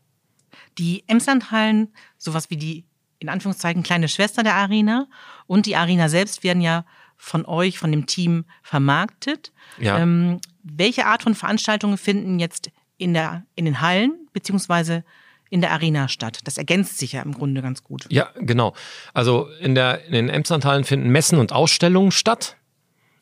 Die 0.79 1.05
Emslandhallen, 1.07 1.93
sowas 2.17 2.51
wie 2.51 2.57
die 2.57 2.86
in 3.19 3.29
Anführungszeichen 3.29 3.83
kleine 3.83 4.09
Schwester 4.09 4.43
der 4.43 4.55
Arena 4.55 5.07
und 5.47 5.67
die 5.67 5.77
Arena 5.77 6.09
selbst 6.09 6.45
werden 6.45 6.61
ja 6.61 6.85
von 7.17 7.47
euch, 7.47 7.79
von 7.79 7.91
dem 7.91 8.07
Team 8.07 8.45
vermarktet. 8.63 9.53
Ja. 9.79 9.99
Ähm, 9.99 10.41
welche 10.63 11.07
Art 11.07 11.23
von 11.23 11.35
Veranstaltungen 11.35 11.97
finden 11.97 12.39
jetzt 12.39 12.71
in, 12.99 13.15
der, 13.15 13.45
in 13.55 13.65
den 13.65 13.81
Hallen 13.81 14.29
beziehungsweise 14.33 15.05
in 15.49 15.61
der 15.61 15.73
Arena 15.73 16.09
statt? 16.09 16.41
Das 16.45 16.59
ergänzt 16.59 16.99
sich 16.99 17.13
ja 17.13 17.23
im 17.23 17.33
Grunde 17.33 17.63
ganz 17.63 17.83
gut. 17.83 18.07
Ja, 18.11 18.29
genau. 18.39 18.75
Also 19.15 19.49
in, 19.61 19.75
der, 19.75 20.05
in 20.05 20.13
den 20.13 20.29
Emslandhallen 20.29 20.85
finden 20.85 21.09
Messen 21.11 21.39
und 21.39 21.53
Ausstellungen 21.53 22.11
statt. 22.11 22.57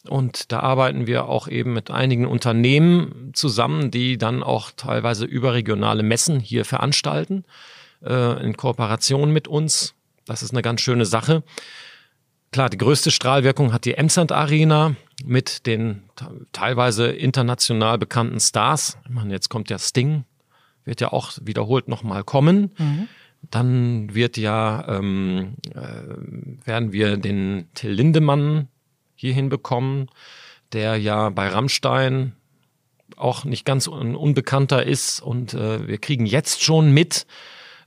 Und 0.09 0.53
da 0.53 0.61
arbeiten 0.61 1.07
wir 1.07 1.29
auch 1.29 1.49
eben 1.49 1.73
mit 1.73 1.91
einigen 1.91 2.27
Unternehmen 2.27 3.31
zusammen, 3.33 3.91
die 3.91 4.19
dann 4.19 4.43
auch 4.43 4.71
teilweise 4.71 5.25
überregionale 5.25 6.03
Messen 6.03 6.41
hier 6.41 6.67
veranstalten, 6.67 7.45
äh, 8.04 8.44
in 8.44 8.56
Kooperation 8.56 9.30
mit 9.30 9.49
uns. 9.49 9.94
Das 10.26 10.42
ist 10.42 10.52
eine 10.52 10.62
ganz 10.62 10.80
schöne 10.80 11.06
Sache. 11.06 11.42
Klar, 12.52 12.70
die 12.70 12.78
größte 12.78 13.11
Strahlwirkung 13.11 13.73
hat 13.73 13.84
die 13.84 13.94
Emsland 13.94 14.30
Arena 14.30 14.94
mit 15.25 15.66
den 15.66 16.04
teilweise 16.52 17.08
international 17.08 17.99
bekannten 17.99 18.38
Stars. 18.38 18.96
Ich 19.04 19.11
meine, 19.11 19.32
jetzt 19.32 19.49
kommt 19.49 19.70
ja 19.70 19.78
Sting, 19.78 20.25
wird 20.84 21.00
ja 21.00 21.12
auch 21.12 21.32
wiederholt 21.42 21.88
nochmal 21.88 22.23
kommen. 22.23 22.70
Mhm. 22.78 23.08
Dann 23.50 24.14
wird 24.14 24.37
ja, 24.37 24.87
ähm, 24.88 25.56
äh, 25.75 26.66
werden 26.66 26.92
wir 26.92 27.16
den 27.16 27.68
Till 27.75 27.90
Lindemann 27.90 28.68
hier 29.16 29.34
hinbekommen, 29.34 30.08
der 30.73 30.96
ja 30.96 31.30
bei 31.30 31.49
Rammstein 31.49 32.34
auch 33.16 33.44
nicht 33.44 33.64
ganz 33.64 33.88
un 33.88 34.14
unbekannter 34.14 34.84
ist. 34.84 35.20
Und 35.20 35.54
äh, 35.54 35.87
wir 35.87 35.99
kriegen 35.99 36.26
jetzt 36.26 36.62
schon 36.62 36.92
mit, 36.92 37.26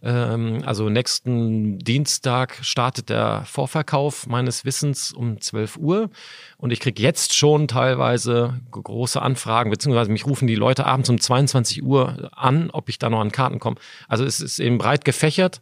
ähm, 0.03 0.61
also 0.65 0.89
nächsten 0.89 1.79
Dienstag 1.79 2.57
startet 2.61 3.09
der 3.09 3.43
Vorverkauf 3.45 4.27
meines 4.27 4.65
Wissens 4.65 5.13
um 5.13 5.41
12 5.41 5.77
Uhr. 5.77 6.09
Und 6.57 6.71
ich 6.71 6.79
kriege 6.79 7.01
jetzt 7.01 7.35
schon 7.35 7.67
teilweise 7.67 8.59
große 8.71 9.21
Anfragen, 9.21 9.69
beziehungsweise 9.69 10.11
mich 10.11 10.25
rufen 10.25 10.47
die 10.47 10.55
Leute 10.55 10.85
abends 10.85 11.09
um 11.09 11.19
22 11.19 11.83
Uhr 11.83 12.29
an, 12.35 12.69
ob 12.71 12.89
ich 12.89 12.99
da 12.99 13.09
noch 13.09 13.19
an 13.19 13.31
Karten 13.31 13.59
komme. 13.59 13.77
Also 14.07 14.23
es 14.23 14.39
ist 14.39 14.59
eben 14.59 14.77
breit 14.77 15.05
gefächert. 15.05 15.61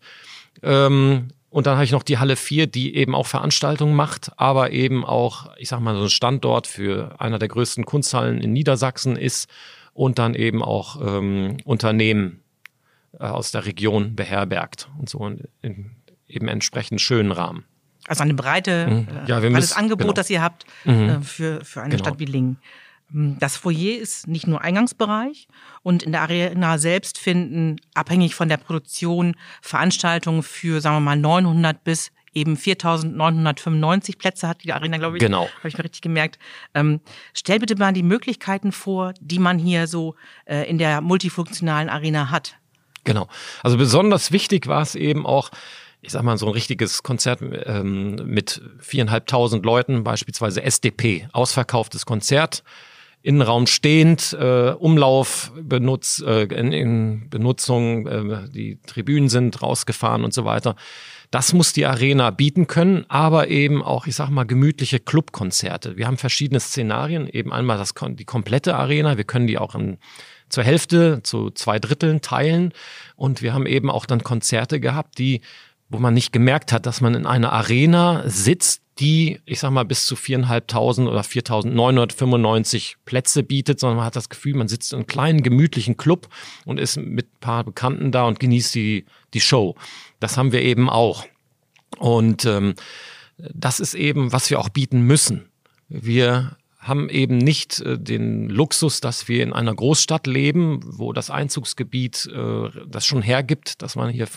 Ähm, 0.63 1.30
und 1.50 1.68
dann 1.68 1.75
habe 1.75 1.86
ich 1.86 1.92
noch 1.94 2.04
die 2.04 2.18
Halle 2.18 2.36
4, 2.36 2.68
die 2.68 2.96
eben 2.96 3.15
auch 3.15 3.27
Veranstaltungen 3.27 3.96
macht, 3.96 4.34
aber 4.36 4.72
eben 4.72 5.06
auch, 5.06 5.50
ich 5.58 5.70
sag 5.70 5.80
mal, 5.80 5.96
so 5.96 6.04
ein 6.04 6.10
Standort 6.10 6.68
für 6.68 7.15
einer 7.18 7.39
der 7.39 7.48
größten 7.48 7.86
Kunsthallen 7.86 8.42
in 8.42 8.51
Niedersachsen 8.51 9.15
ist 9.15 9.50
und 9.94 10.20
dann 10.20 10.36
eben 10.36 10.62
auch 10.62 11.00
ähm, 11.01 11.56
Unternehmen 11.63 12.42
äh, 13.19 13.25
aus 13.25 13.51
der 13.51 13.65
Region 13.65 14.15
beherbergt 14.15 14.89
und 15.00 15.10
so 15.10 15.25
in, 15.27 15.43
in 15.62 15.91
eben 16.27 16.48
entsprechend 16.48 17.01
schönen 17.01 17.31
Rahmen. 17.31 17.65
Also 18.07 18.24
eine 18.24 18.34
breite, 18.34 18.88
mhm. 18.88 19.07
Äh, 19.07 19.29
ja, 19.29 19.41
wir 19.41 19.50
breites 19.50 19.69
müssen, 19.69 19.77
Angebot, 19.77 20.01
genau. 20.01 20.13
das 20.13 20.29
ihr 20.29 20.41
habt 20.41 20.65
mhm. 20.84 21.10
äh, 21.10 21.22
für, 21.22 21.65
für 21.65 21.81
eine 21.81 21.91
genau. 21.91 22.03
Stadt 22.03 22.19
wie 22.19 22.25
Lingen. 22.25 22.57
Ähm, 23.13 23.38
das 23.39 23.57
Foyer 23.57 23.98
ist 24.00 24.27
nicht 24.27 24.48
nur 24.48 24.62
Eingangsbereich 24.62 25.48
und 25.81 26.03
in 26.03 26.12
der 26.12 26.22
Arena 26.22 26.77
selbst 26.77 27.17
finden, 27.17 27.77
abhängig 27.93 28.36
von 28.36 28.50
der 28.50 28.57
Produktion, 28.57 29.36
Veranstaltungen 29.62 30.43
für, 30.43 30.81
sagen 30.81 30.98
wir 30.98 31.01
mal, 31.01 31.17
900 31.17 31.84
bis 31.84 32.12
eben 32.34 32.55
4.995 32.57 34.17
Plätze 34.17 34.48
hat 34.48 34.63
die 34.63 34.74
Arena, 34.74 34.98
glaube 34.98 35.17
ich. 35.17 35.22
Genau. 35.22 35.48
Habe 35.60 35.69
ich 35.69 35.77
mir 35.77 35.86
richtig 35.86 36.01
gemerkt. 36.01 36.38
Ähm, 36.74 37.00
stell 37.34 37.60
bitte 37.60 37.77
mal 37.77 37.93
die 37.93 38.03
Möglichkeiten 38.03 38.72
vor, 38.74 39.13
die 39.22 39.39
man 39.39 39.57
hier 39.57 39.88
so 39.88 40.15
äh, 40.45 40.69
in 40.69 40.77
der 40.77 41.00
multifunktionalen 41.01 41.89
Arena 41.89 42.29
hat. 42.29 42.57
Genau. 43.05 43.27
Also 43.63 43.77
besonders 43.77 44.31
wichtig 44.31 44.67
war 44.67 44.81
es 44.81 44.95
eben 44.95 45.25
auch, 45.25 45.50
ich 46.01 46.12
sag 46.12 46.24
mal, 46.24 46.38
so 46.38 46.47
ein 46.47 46.51
richtiges 46.51 47.01
Konzert 47.01 47.39
ähm, 47.41 48.15
mit 48.25 48.62
viereinhalbtausend 48.79 49.65
Leuten, 49.65 50.03
beispielsweise 50.03 50.62
SDP, 50.62 51.27
ausverkauftes 51.31 52.05
Konzert 52.05 52.63
Innenraum 53.25 53.65
stehend, 53.65 54.38
äh, 54.39 54.69
Umlauf 54.69 55.51
benutzt, 55.59 56.21
äh, 56.21 56.43
in, 56.43 56.71
in 56.71 57.29
Benutzung, 57.31 58.05
äh, 58.05 58.47
die 58.51 58.77
Tribünen 58.85 59.29
sind 59.29 59.63
rausgefahren 59.63 60.24
und 60.24 60.31
so 60.31 60.45
weiter. 60.45 60.75
Das 61.31 61.51
muss 61.51 61.74
die 61.74 61.88
Arena 61.88 62.29
bieten 62.29 62.67
können, 62.67 63.03
aber 63.07 63.47
eben 63.47 63.81
auch, 63.81 64.05
ich 64.05 64.15
sag 64.15 64.29
mal, 64.29 64.43
gemütliche 64.43 65.00
Clubkonzerte. 65.00 65.97
Wir 65.97 66.05
haben 66.05 66.17
verschiedene 66.17 66.59
Szenarien, 66.59 67.27
eben 67.27 67.51
einmal 67.51 67.79
das, 67.79 67.95
die 68.09 68.25
komplette 68.25 68.75
Arena, 68.75 69.17
wir 69.17 69.24
können 69.24 69.47
die 69.47 69.57
auch 69.57 69.74
in, 69.74 69.97
zur 70.50 70.64
Hälfte, 70.64 71.22
zu 71.24 71.50
zwei 71.52 71.80
Dritteln 71.80 72.22
teilen 72.22 72.74
und 73.16 73.42
wir 73.42 73.54
haben 73.54 73.66
eben 73.66 73.90
auch 73.90 74.06
dann 74.06 74.24
Konzerte 74.24 74.80
gehabt, 74.80 75.18
die 75.18 75.42
wo 75.90 76.00
man 76.00 76.14
nicht 76.14 76.32
gemerkt 76.32 76.72
hat, 76.72 76.86
dass 76.86 77.02
man 77.02 77.14
in 77.14 77.25
einer 77.25 77.54
Arena 77.54 78.24
sitzt, 78.25 78.82
die, 79.00 79.42
ich 79.46 79.60
sag 79.60 79.72
mal, 79.72 79.84
bis 79.84 80.06
zu 80.06 80.16
viereinhalbtausend 80.16 81.08
oder 81.08 81.22
4.995 81.22 82.96
Plätze 83.04 83.44
bietet, 83.44 83.80
sondern 83.80 83.98
man 83.98 84.06
hat 84.06 84.16
das 84.16 84.30
Gefühl, 84.30 84.56
man 84.56 84.68
sitzt 84.70 84.94
in 84.94 85.00
einem 85.00 85.08
kleinen, 85.08 85.44
gemütlichen 85.44 85.98
Club 85.98 86.30
und 86.66 86.80
ist 86.80 86.98
mit 86.98 87.28
ein 87.28 87.40
paar 87.40 87.64
Bekannten 87.64 88.12
da 88.12 88.24
und 88.25 88.40
genießt 88.40 88.74
die, 88.74 89.06
die 89.34 89.42
Show. 89.42 89.75
Das 90.20 90.38
haben 90.38 90.54
wir 90.54 90.62
eben 90.62 90.90
auch. 90.90 91.25
Und 92.00 92.46
ähm, 92.46 92.75
das 93.38 93.80
ist 93.82 93.96
eben, 93.96 94.32
was 94.32 94.50
wir 94.50 94.60
auch 94.60 94.70
bieten 94.70 95.02
müssen. 95.02 95.50
Wir 95.90 96.56
haben 96.86 97.10
eben 97.10 97.38
nicht 97.38 97.82
äh, 97.82 97.98
den 97.98 98.48
Luxus, 98.50 99.01
dass 99.01 99.27
wir 99.27 99.44
in 99.44 99.54
einer 99.54 99.74
Großstadt 99.74 100.27
leben, 100.27 100.82
wo 100.86 101.13
das 101.13 101.30
Einzugsgebiet 101.30 102.30
äh, 102.34 102.70
das 102.88 103.06
schon 103.06 103.22
hergibt, 103.22 103.82
dass 103.82 103.96
man 103.96 104.10
hier 104.10 104.27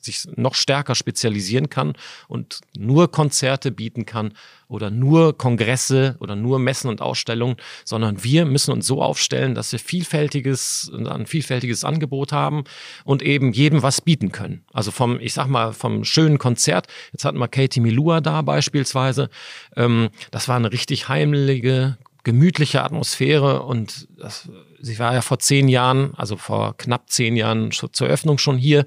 sich 0.00 0.26
noch 0.36 0.54
stärker 0.54 0.94
spezialisieren 0.94 1.68
kann 1.68 1.94
und 2.28 2.60
nur 2.76 3.10
Konzerte 3.10 3.70
bieten 3.70 4.06
kann 4.06 4.32
oder 4.68 4.90
nur 4.90 5.36
Kongresse 5.36 6.16
oder 6.20 6.36
nur 6.36 6.58
Messen 6.58 6.88
und 6.88 7.00
Ausstellungen, 7.00 7.56
sondern 7.84 8.22
wir 8.22 8.44
müssen 8.44 8.72
uns 8.72 8.86
so 8.86 9.02
aufstellen, 9.02 9.54
dass 9.54 9.72
wir 9.72 9.78
vielfältiges, 9.78 10.90
ein 10.94 11.26
vielfältiges 11.26 11.84
Angebot 11.84 12.32
haben 12.32 12.64
und 13.04 13.22
eben 13.22 13.52
jedem 13.52 13.82
was 13.82 14.00
bieten 14.00 14.30
können. 14.30 14.64
Also 14.72 14.90
vom, 14.90 15.18
ich 15.20 15.32
sag 15.32 15.48
mal, 15.48 15.72
vom 15.72 16.04
schönen 16.04 16.38
Konzert, 16.38 16.86
jetzt 17.12 17.24
hatten 17.24 17.38
wir 17.38 17.48
Katie 17.48 17.80
Milua 17.80 18.20
da 18.20 18.42
beispielsweise, 18.42 19.30
ähm, 19.76 20.10
das 20.30 20.48
war 20.48 20.56
eine 20.56 20.70
richtig 20.70 21.08
heimliche, 21.08 21.98
gemütliche 22.24 22.82
Atmosphäre 22.82 23.62
und 23.62 24.06
das, 24.18 24.50
sie 24.80 24.98
war 24.98 25.14
ja 25.14 25.22
vor 25.22 25.38
zehn 25.38 25.68
Jahren, 25.68 26.12
also 26.14 26.36
vor 26.36 26.76
knapp 26.76 27.08
zehn 27.08 27.36
Jahren 27.36 27.70
zur 27.70 28.06
Eröffnung 28.06 28.36
schon 28.38 28.58
hier. 28.58 28.84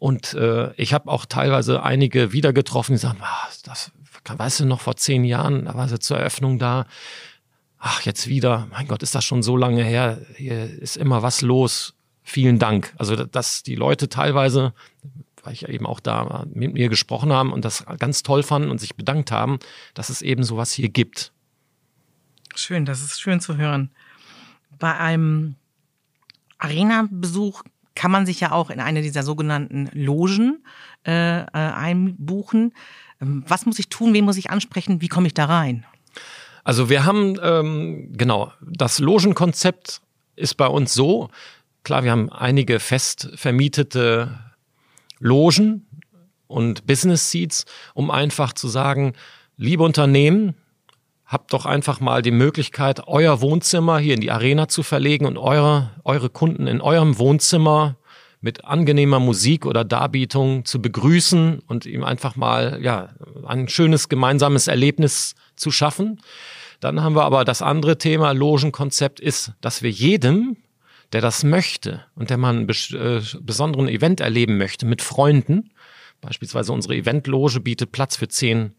Und 0.00 0.32
äh, 0.32 0.72
ich 0.76 0.94
habe 0.94 1.10
auch 1.10 1.26
teilweise 1.26 1.82
einige 1.82 2.32
wieder 2.32 2.54
getroffen, 2.54 2.92
die 2.92 2.98
sagen, 2.98 3.18
ah, 3.20 3.48
das 3.64 3.92
weißt 4.26 4.60
du 4.60 4.64
noch 4.64 4.80
vor 4.80 4.96
zehn 4.96 5.24
Jahren, 5.24 5.66
da 5.66 5.74
war 5.74 5.88
sie 5.88 5.98
zur 5.98 6.16
Eröffnung 6.16 6.58
da. 6.58 6.86
Ach, 7.78 8.00
jetzt 8.02 8.26
wieder, 8.26 8.66
mein 8.70 8.88
Gott, 8.88 9.02
ist 9.02 9.14
das 9.14 9.24
schon 9.24 9.42
so 9.42 9.58
lange 9.58 9.84
her, 9.84 10.18
hier 10.36 10.64
ist 10.64 10.96
immer 10.96 11.22
was 11.22 11.42
los. 11.42 11.94
Vielen 12.22 12.58
Dank. 12.58 12.94
Also, 12.96 13.14
dass 13.14 13.62
die 13.62 13.74
Leute 13.74 14.08
teilweise, 14.08 14.72
weil 15.42 15.52
ich 15.52 15.68
eben 15.68 15.86
auch 15.86 16.00
da 16.00 16.46
mit 16.50 16.72
mir 16.72 16.88
gesprochen 16.88 17.30
haben 17.30 17.52
und 17.52 17.66
das 17.66 17.84
ganz 17.98 18.22
toll 18.22 18.42
fanden 18.42 18.70
und 18.70 18.78
sich 18.78 18.96
bedankt 18.96 19.30
haben, 19.30 19.58
dass 19.92 20.08
es 20.08 20.22
eben 20.22 20.44
sowas 20.44 20.72
hier 20.72 20.88
gibt. 20.88 21.32
Schön, 22.54 22.86
das 22.86 23.02
ist 23.02 23.20
schön 23.20 23.40
zu 23.40 23.58
hören. 23.58 23.90
Bei 24.78 24.96
einem 24.96 25.56
Arena-Besuch 26.56 27.64
kann 27.94 28.10
man 28.10 28.26
sich 28.26 28.40
ja 28.40 28.52
auch 28.52 28.70
in 28.70 28.80
eine 28.80 29.02
dieser 29.02 29.22
sogenannten 29.22 29.88
Logen 29.92 30.64
äh, 31.06 31.40
äh, 31.40 31.46
einbuchen. 31.52 32.72
Ähm, 33.20 33.44
was 33.46 33.66
muss 33.66 33.78
ich 33.78 33.88
tun? 33.88 34.14
Wen 34.14 34.24
muss 34.24 34.36
ich 34.36 34.50
ansprechen? 34.50 35.00
Wie 35.00 35.08
komme 35.08 35.26
ich 35.26 35.34
da 35.34 35.46
rein? 35.46 35.84
Also 36.64 36.88
wir 36.88 37.04
haben 37.04 37.38
ähm, 37.42 38.12
genau 38.12 38.52
das 38.62 38.98
Logenkonzept 38.98 40.00
ist 40.36 40.56
bei 40.56 40.66
uns 40.66 40.94
so. 40.94 41.30
Klar, 41.82 42.04
wir 42.04 42.10
haben 42.10 42.30
einige 42.30 42.80
fest 42.80 43.30
vermietete 43.34 44.38
Logen 45.18 45.86
und 46.46 46.86
Business 46.86 47.30
Seats, 47.30 47.64
um 47.94 48.10
einfach 48.10 48.52
zu 48.52 48.68
sagen, 48.68 49.14
liebe 49.56 49.82
Unternehmen, 49.82 50.54
habt 51.30 51.52
doch 51.52 51.64
einfach 51.64 52.00
mal 52.00 52.22
die 52.22 52.32
Möglichkeit, 52.32 53.06
euer 53.06 53.40
Wohnzimmer 53.40 54.00
hier 54.00 54.14
in 54.14 54.20
die 54.20 54.32
Arena 54.32 54.66
zu 54.66 54.82
verlegen 54.82 55.26
und 55.26 55.38
eure, 55.38 55.90
eure 56.04 56.28
Kunden 56.28 56.66
in 56.66 56.80
eurem 56.80 57.18
Wohnzimmer 57.18 57.96
mit 58.40 58.64
angenehmer 58.64 59.20
Musik 59.20 59.64
oder 59.64 59.84
Darbietung 59.84 60.64
zu 60.64 60.82
begrüßen 60.82 61.60
und 61.68 61.86
ihm 61.86 62.02
einfach 62.02 62.34
mal, 62.34 62.80
ja, 62.82 63.10
ein 63.46 63.68
schönes 63.68 64.08
gemeinsames 64.08 64.66
Erlebnis 64.66 65.36
zu 65.54 65.70
schaffen. 65.70 66.20
Dann 66.80 67.00
haben 67.00 67.14
wir 67.14 67.24
aber 67.24 67.44
das 67.44 67.62
andere 67.62 67.96
Thema, 67.96 68.32
Logenkonzept 68.32 69.20
ist, 69.20 69.52
dass 69.60 69.82
wir 69.82 69.90
jedem, 69.90 70.56
der 71.12 71.20
das 71.20 71.44
möchte 71.44 72.04
und 72.16 72.30
der 72.30 72.38
mal 72.38 72.56
einen 72.56 72.68
äh, 72.68 73.20
besonderen 73.40 73.86
Event 73.86 74.20
erleben 74.20 74.58
möchte 74.58 74.84
mit 74.84 75.00
Freunden, 75.00 75.70
beispielsweise 76.20 76.72
unsere 76.72 76.96
Eventloge 76.96 77.60
bietet 77.60 77.92
Platz 77.92 78.16
für 78.16 78.28
zehn 78.28 78.74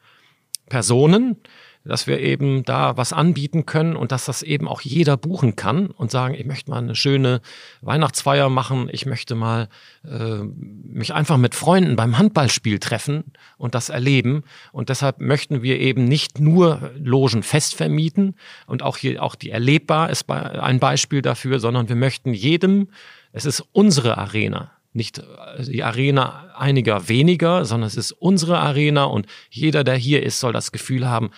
Personen, 0.67 1.37
dass 1.83 2.07
wir 2.07 2.19
eben 2.19 2.63
da 2.63 2.95
was 2.97 3.13
anbieten 3.13 3.65
können 3.65 3.95
und 3.95 4.11
dass 4.11 4.25
das 4.25 4.43
eben 4.43 4.67
auch 4.67 4.81
jeder 4.81 5.17
buchen 5.17 5.55
kann 5.55 5.87
und 5.87 6.11
sagen, 6.11 6.35
ich 6.35 6.45
möchte 6.45 6.69
mal 6.69 6.77
eine 6.77 6.95
schöne 6.95 7.41
Weihnachtsfeier 7.81 8.49
machen, 8.49 8.89
ich 8.91 9.05
möchte 9.05 9.35
mal 9.35 9.67
äh, 10.05 10.43
mich 10.43 11.13
einfach 11.13 11.37
mit 11.37 11.55
Freunden 11.55 11.95
beim 11.95 12.17
Handballspiel 12.17 12.79
treffen 12.79 13.23
und 13.57 13.75
das 13.75 13.89
erleben. 13.89 14.43
Und 14.71 14.89
deshalb 14.89 15.21
möchten 15.21 15.63
wir 15.63 15.79
eben 15.79 16.05
nicht 16.05 16.39
nur 16.39 16.91
Logen 16.97 17.43
fest 17.43 17.75
vermieten 17.75 18.35
und 18.67 18.83
auch 18.83 18.97
hier 18.97 19.23
auch 19.23 19.35
die 19.35 19.49
erlebbar 19.49 20.09
ist 20.09 20.29
ein 20.29 20.79
Beispiel 20.79 21.21
dafür, 21.21 21.59
sondern 21.59 21.89
wir 21.89 21.95
möchten 21.95 22.33
jedem, 22.33 22.89
es 23.33 23.45
ist 23.45 23.63
unsere 23.71 24.17
Arena. 24.17 24.71
nicht 24.93 25.19
äh, 25.19 25.63
die 25.63 25.83
Arena 25.83 26.53
einiger 26.57 27.07
weniger, 27.07 27.65
sondern 27.65 27.87
es 27.87 27.95
ist 27.95 28.11
unsere 28.11 28.59
Arena 28.59 29.05
und 29.05 29.25
jeder, 29.49 29.83
der 29.83 29.95
hier 29.95 30.23
ist, 30.23 30.39
soll 30.39 30.53
das 30.53 30.71
Gefühl 30.71 31.07
haben, 31.09 31.31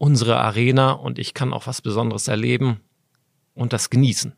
unsere 0.00 0.38
Arena 0.38 0.92
und 0.92 1.18
ich 1.18 1.34
kann 1.34 1.52
auch 1.52 1.66
was 1.66 1.82
Besonderes 1.82 2.26
erleben 2.26 2.80
und 3.54 3.74
das 3.74 3.90
genießen. 3.90 4.32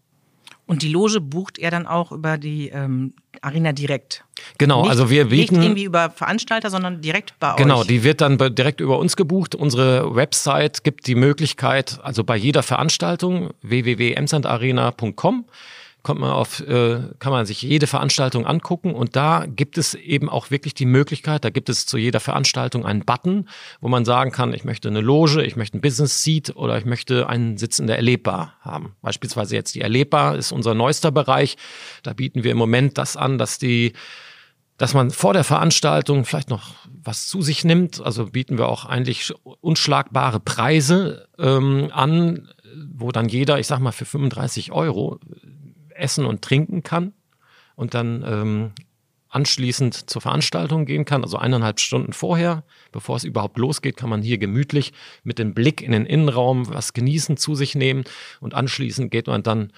Und 0.67 0.83
die 0.83 0.89
Loge 0.89 1.21
bucht 1.21 1.59
er 1.59 1.71
dann 1.71 1.87
auch 1.87 2.11
über 2.11 2.37
die 2.37 2.69
ähm, 2.69 3.15
Arena 3.43 3.73
direkt. 3.73 4.25
Genau, 4.59 4.83
nicht, 4.83 4.91
also 4.91 5.09
wir 5.09 5.27
bieten. 5.29 5.55
Nicht 5.55 5.65
irgendwie 5.65 5.85
über 5.85 6.11
Veranstalter, 6.11 6.69
sondern 6.69 7.01
direkt 7.01 7.39
bei 7.39 7.55
genau, 7.55 7.81
euch. 7.81 7.81
Genau, 7.83 7.85
die 7.85 8.03
wird 8.03 8.21
dann 8.21 8.39
direkt 8.39 8.81
über 8.81 8.99
uns 8.99 9.15
gebucht. 9.15 9.55
Unsere 9.55 10.17
Website 10.17 10.83
gibt 10.83 11.07
die 11.07 11.15
Möglichkeit, 11.15 12.01
also 12.03 12.25
bei 12.25 12.37
jeder 12.37 12.65
Veranstaltung 12.65 13.51
www.emsandarena.com 13.63 15.45
kommt 16.03 16.21
man 16.21 16.31
auf, 16.31 16.61
äh, 16.61 17.01
kann 17.19 17.33
man 17.33 17.47
sich 17.47 17.63
jede 17.63 17.87
Veranstaltung 17.87 18.47
angucken 18.47 18.95
und 18.95 19.15
da 19.15 19.47
gibt 19.47 19.79
es 19.79 19.95
eben 19.95 20.29
auch 20.29 20.51
wirklich 20.51 20.75
die 20.75 20.87
Möglichkeit, 20.87 21.45
da 21.45 21.51
gibt 21.51 21.69
es 21.69 21.87
zu 21.87 21.97
jeder 21.97 22.21
Veranstaltung 22.21 22.85
einen 22.85 23.05
Button, 23.05 23.49
wo 23.81 23.89
man 23.89 24.05
sagen 24.05 24.33
kann, 24.33 24.53
ich 24.53 24.65
möchte 24.65 24.89
eine 24.89 25.01
Loge, 25.01 25.45
ich 25.45 25.57
möchte 25.57 25.79
ein 25.79 25.81
Business 25.81 26.23
Seat 26.23 26.57
oder 26.57 26.77
ich 26.79 26.85
möchte 26.85 27.29
einen 27.29 27.57
Sitz 27.57 27.79
in 27.79 27.87
der 27.87 27.97
Erlebbar 27.97 28.55
haben. 28.61 28.97
Beispielsweise 29.03 29.55
jetzt 29.55 29.75
die 29.75 29.81
Erlebbar 29.81 30.37
ist 30.37 30.53
unser 30.53 30.75
neuester 30.75 31.13
Bereich. 31.13 31.57
Da 32.03 32.13
bieten 32.13 32.43
wir 32.45 32.51
im 32.51 32.59
Moment 32.59 32.99
das 32.99 33.17
an, 33.17 33.39
dass 33.39 33.59
die 33.59 33.93
dass 34.79 34.95
man 34.95 35.13
vor 35.13 35.33
der 35.33 35.45
Veranstaltung 35.45 36.25
vielleicht 36.25 36.51
noch 36.51 36.75
was 37.05 37.29
zu 37.29 37.41
sich 37.41 37.63
nimmt. 37.63 38.01
Also 38.01 38.27
bieten 38.27 38.59
wir 38.59 38.69
auch 38.69 38.85
eigentlich 38.85 39.33
unschlagbare 39.61 40.41
Preise 40.41 41.29
ähm, 41.39 41.89
an, 41.93 42.49
wo 42.93 43.13
dann 43.13 43.29
jeder, 43.29 43.61
ich 43.61 43.69
sag 43.69 43.79
mal, 43.79 43.93
für 43.93 44.07
35 44.07 44.73
Euro 44.73 45.21
essen 46.03 46.27
und 46.27 46.43
trinken 46.43 46.83
kann 46.83 47.13
und 47.77 47.95
dann 47.95 48.25
ähm, 48.27 48.73
anschließend 49.29 50.11
zur 50.11 50.21
Veranstaltung 50.21 50.85
gehen 50.85 51.07
kann, 51.07 51.23
also 51.23 51.39
eineinhalb 51.39 51.81
Stunden 51.81 52.13
vorher, 52.13 52.65
bevor 52.93 53.17
es 53.17 53.25
überhaupt 53.25 53.57
losgeht, 53.57 53.97
kann 53.97 54.11
man 54.11 54.23
hier 54.23 54.37
gemütlich 54.37 54.93
mit 55.25 55.39
dem 55.39 55.55
Blick 55.55 55.81
in 55.81 55.93
den 55.93 56.05
Innenraum 56.05 56.69
was 56.69 56.93
genießen, 56.93 57.39
zu 57.39 57.55
sich 57.55 57.75
nehmen 57.75 58.05
und 58.41 58.55
anschließend 58.55 59.11
geht 59.11 59.27
man 59.29 59.43
dann 59.43 59.73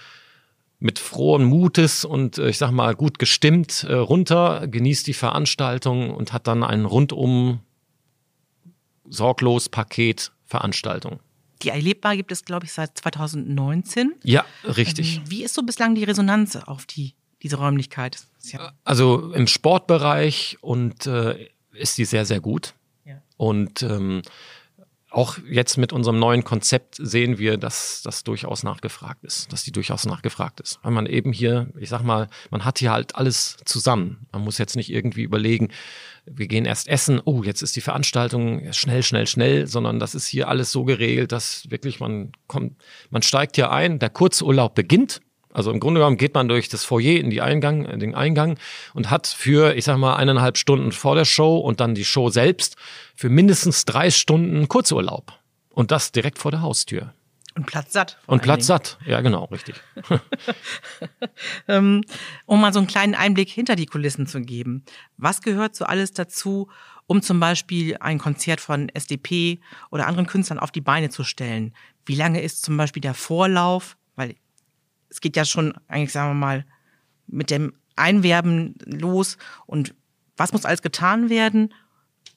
mit 0.79 0.99
frohen 0.99 1.45
Mutes 1.45 2.03
und 2.03 2.37
äh, 2.37 2.49
ich 2.49 2.57
sag 2.57 2.71
mal 2.71 2.95
gut 2.95 3.17
gestimmt 3.17 3.85
äh, 3.89 3.93
runter, 3.93 4.67
genießt 4.67 5.07
die 5.07 5.13
Veranstaltung 5.13 6.11
und 6.11 6.33
hat 6.33 6.47
dann 6.47 6.63
ein 6.63 6.83
rundum 6.85 7.61
sorglos 9.07 9.69
Paket 9.69 10.31
Veranstaltung. 10.45 11.19
Die 11.61 11.69
Erlebbar 11.69 12.15
gibt 12.15 12.31
es, 12.31 12.43
glaube 12.45 12.65
ich, 12.65 12.73
seit 12.73 12.97
2019. 12.97 14.13
Ja, 14.23 14.45
richtig. 14.63 15.17
Ähm, 15.17 15.23
wie 15.27 15.43
ist 15.43 15.53
so 15.53 15.63
bislang 15.63 15.95
die 15.95 16.03
Resonanz 16.03 16.55
auf 16.55 16.85
die, 16.85 17.15
diese 17.41 17.57
Räumlichkeit? 17.57 18.17
Ja 18.43 18.73
also 18.83 19.33
im 19.33 19.47
Sportbereich 19.47 20.57
und 20.61 21.07
äh, 21.07 21.49
ist 21.73 21.97
die 21.97 22.05
sehr, 22.05 22.25
sehr 22.25 22.39
gut. 22.39 22.73
Ja. 23.05 23.21
Und 23.37 23.81
ähm, 23.81 24.21
auch 25.15 25.37
jetzt 25.49 25.77
mit 25.77 25.93
unserem 25.93 26.19
neuen 26.19 26.43
Konzept 26.43 26.95
sehen 26.99 27.37
wir, 27.37 27.55
dass 27.55 28.01
das 28.03 28.25
durchaus 28.25 28.63
nachgefragt 28.63 29.23
ist, 29.23 29.51
dass 29.53 29.63
die 29.63 29.71
durchaus 29.71 30.05
nachgefragt 30.05 30.59
ist. 30.59 30.79
Weil 30.83 30.91
man 30.91 31.05
eben 31.05 31.31
hier, 31.31 31.69
ich 31.79 31.87
sag 31.87 32.03
mal, 32.03 32.27
man 32.51 32.65
hat 32.65 32.79
hier 32.79 32.91
halt 32.91 33.15
alles 33.15 33.55
zusammen. 33.63 34.27
Man 34.33 34.41
muss 34.43 34.57
jetzt 34.57 34.75
nicht 34.75 34.91
irgendwie 34.91 35.23
überlegen, 35.23 35.69
wir 36.25 36.47
gehen 36.47 36.65
erst 36.65 36.89
essen, 36.89 37.21
oh, 37.23 37.43
jetzt 37.43 37.61
ist 37.61 37.77
die 37.77 37.81
Veranstaltung 37.81 38.73
schnell, 38.73 39.03
schnell, 39.03 39.25
schnell, 39.25 39.67
sondern 39.67 39.99
das 39.99 40.15
ist 40.15 40.27
hier 40.27 40.49
alles 40.49 40.73
so 40.73 40.83
geregelt, 40.83 41.31
dass 41.31 41.69
wirklich 41.69 42.01
man 42.01 42.33
kommt, 42.47 42.83
man 43.09 43.21
steigt 43.21 43.55
hier 43.55 43.71
ein, 43.71 43.99
der 43.99 44.09
Kurzurlaub 44.09 44.75
beginnt. 44.75 45.21
Also 45.55 45.71
im 45.71 45.79
Grunde 45.79 46.01
genommen 46.01 46.17
geht 46.17 46.33
man 46.33 46.49
durch 46.49 46.67
das 46.67 46.83
Foyer 46.83 47.17
in 47.17 47.29
die 47.29 47.41
Eingang, 47.41 47.85
in 47.85 48.01
den 48.01 48.13
Eingang 48.13 48.59
und 48.93 49.09
hat 49.09 49.25
für, 49.25 49.73
ich 49.75 49.85
sag 49.85 49.97
mal, 49.97 50.17
eineinhalb 50.17 50.57
Stunden 50.57 50.91
vor 50.91 51.15
der 51.15 51.23
Show 51.23 51.57
und 51.59 51.79
dann 51.79 51.95
die 51.95 52.03
Show 52.03 52.29
selbst 52.29 52.75
für 53.15 53.29
mindestens 53.29 53.85
drei 53.85 54.11
Stunden 54.11 54.67
Kurzurlaub. 54.67 55.31
Und 55.69 55.91
das 55.91 56.11
direkt 56.11 56.39
vor 56.39 56.51
der 56.51 56.61
Haustür. 56.61 57.13
Und 57.55 57.67
Platz 57.67 57.93
satt. 57.93 58.19
Und 58.27 58.41
Platz 58.41 58.67
satt, 58.67 58.97
ja 59.05 59.21
genau, 59.21 59.45
richtig. 59.45 59.75
Ähm, 61.67 62.01
um 62.45 62.59
mal 62.59 62.73
so 62.73 62.79
einen 62.79 62.87
kleinen 62.87 63.15
Einblick 63.15 63.49
hinter 63.49 63.75
die 63.75 63.85
Kulissen 63.85 64.27
zu 64.27 64.41
geben. 64.41 64.83
Was 65.15 65.41
gehört 65.41 65.75
so 65.75 65.85
alles 65.85 66.11
dazu, 66.11 66.69
um 67.07 67.21
zum 67.21 67.39
Beispiel 67.39 67.95
ein 68.01 68.19
Konzert 68.19 68.59
von 68.59 68.89
SDP 68.89 69.61
oder 69.89 70.07
anderen 70.07 70.27
Künstlern 70.27 70.59
auf 70.59 70.71
die 70.71 70.81
Beine 70.81 71.09
zu 71.09 71.23
stellen? 71.23 71.73
Wie 72.05 72.15
lange 72.15 72.41
ist 72.41 72.61
zum 72.61 72.75
Beispiel 72.75 73.01
der 73.01 73.13
Vorlauf? 73.13 73.95
Weil 74.15 74.35
es 75.15 75.21
geht 75.21 75.37
ja 75.37 75.45
schon 75.45 75.73
eigentlich, 75.87 76.11
sagen 76.11 76.31
wir 76.31 76.33
mal, 76.33 76.65
mit 77.25 77.49
dem 77.49 77.73
Einwerben 77.95 78.75
los 78.85 79.37
und 79.65 79.95
was 80.35 80.51
muss 80.51 80.65
alles 80.65 80.81
getan 80.81 81.29
werden, 81.29 81.73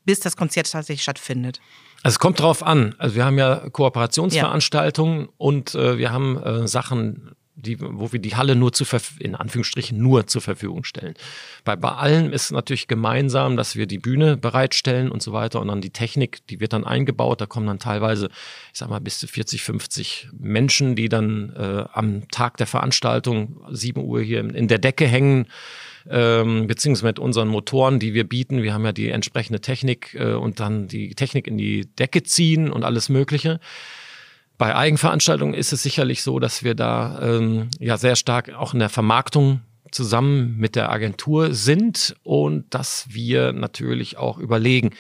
bis 0.04 0.20
das 0.20 0.36
Konzert 0.36 0.70
tatsächlich 0.70 1.02
stattfindet? 1.02 1.60
Also 2.04 2.14
es 2.14 2.18
kommt 2.20 2.38
drauf 2.38 2.62
an. 2.62 2.94
Also 2.98 3.16
wir 3.16 3.24
haben 3.24 3.36
ja 3.36 3.68
Kooperationsveranstaltungen 3.68 5.22
ja. 5.22 5.28
und 5.38 5.74
äh, 5.74 5.98
wir 5.98 6.12
haben 6.12 6.40
äh, 6.40 6.68
Sachen, 6.68 7.32
die, 7.58 7.80
wo 7.80 8.12
wir 8.12 8.20
die 8.20 8.36
Halle 8.36 8.56
nur 8.56 8.72
zu 8.72 8.84
in 9.18 9.34
Anführungsstrichen 9.34 9.98
nur 9.98 10.26
zur 10.26 10.40
Verfügung 10.40 10.84
stellen. 10.84 11.14
Bei, 11.64 11.76
bei 11.76 11.90
allen 11.90 12.32
ist 12.32 12.52
natürlich 12.52 12.88
gemeinsam, 12.88 13.56
dass 13.56 13.76
wir 13.76 13.86
die 13.86 13.98
Bühne 13.98 14.36
bereitstellen 14.36 15.10
und 15.10 15.22
so 15.22 15.32
weiter 15.32 15.60
und 15.60 15.68
dann 15.68 15.80
die 15.80 15.90
Technik, 15.90 16.46
die 16.46 16.60
wird 16.60 16.72
dann 16.72 16.84
eingebaut. 16.84 17.40
Da 17.40 17.46
kommen 17.46 17.66
dann 17.66 17.78
teilweise, 17.78 18.26
ich 18.72 18.78
sag 18.78 18.88
mal, 18.88 19.00
bis 19.00 19.18
zu 19.18 19.26
40, 19.26 19.62
50 19.62 20.28
Menschen, 20.38 20.94
die 20.96 21.08
dann 21.08 21.52
äh, 21.56 21.84
am 21.92 22.28
Tag 22.28 22.56
der 22.56 22.66
Veranstaltung 22.66 23.60
7 23.70 24.02
Uhr 24.02 24.22
hier 24.22 24.40
in 24.40 24.68
der 24.68 24.78
Decke 24.78 25.06
hängen 25.06 25.46
ähm, 26.10 26.66
beziehungsweise 26.66 27.06
mit 27.06 27.18
unseren 27.18 27.48
Motoren, 27.48 27.98
die 27.98 28.14
wir 28.14 28.24
bieten. 28.24 28.62
Wir 28.62 28.72
haben 28.72 28.84
ja 28.84 28.92
die 28.92 29.08
entsprechende 29.08 29.60
Technik 29.60 30.14
äh, 30.14 30.32
und 30.32 30.60
dann 30.60 30.88
die 30.88 31.14
Technik 31.14 31.46
in 31.46 31.58
die 31.58 31.86
Decke 31.86 32.22
ziehen 32.22 32.70
und 32.70 32.84
alles 32.84 33.08
Mögliche. 33.08 33.60
Bei 34.58 34.74
Eigenveranstaltungen 34.74 35.54
ist 35.54 35.72
es 35.72 35.82
sicherlich 35.82 36.22
so, 36.22 36.38
dass 36.40 36.64
wir 36.64 36.74
da 36.74 37.20
ähm, 37.22 37.70
ja 37.78 37.96
sehr 37.96 38.16
stark 38.16 38.52
auch 38.54 38.74
in 38.74 38.80
der 38.80 38.88
Vermarktung 38.88 39.60
zusammen 39.90 40.56
mit 40.58 40.76
der 40.76 40.90
Agentur 40.90 41.54
sind 41.54 42.16
und 42.22 42.74
dass 42.74 43.06
wir 43.08 43.52
natürlich 43.52 44.18
auch 44.18 44.38
überlegen, 44.38 44.90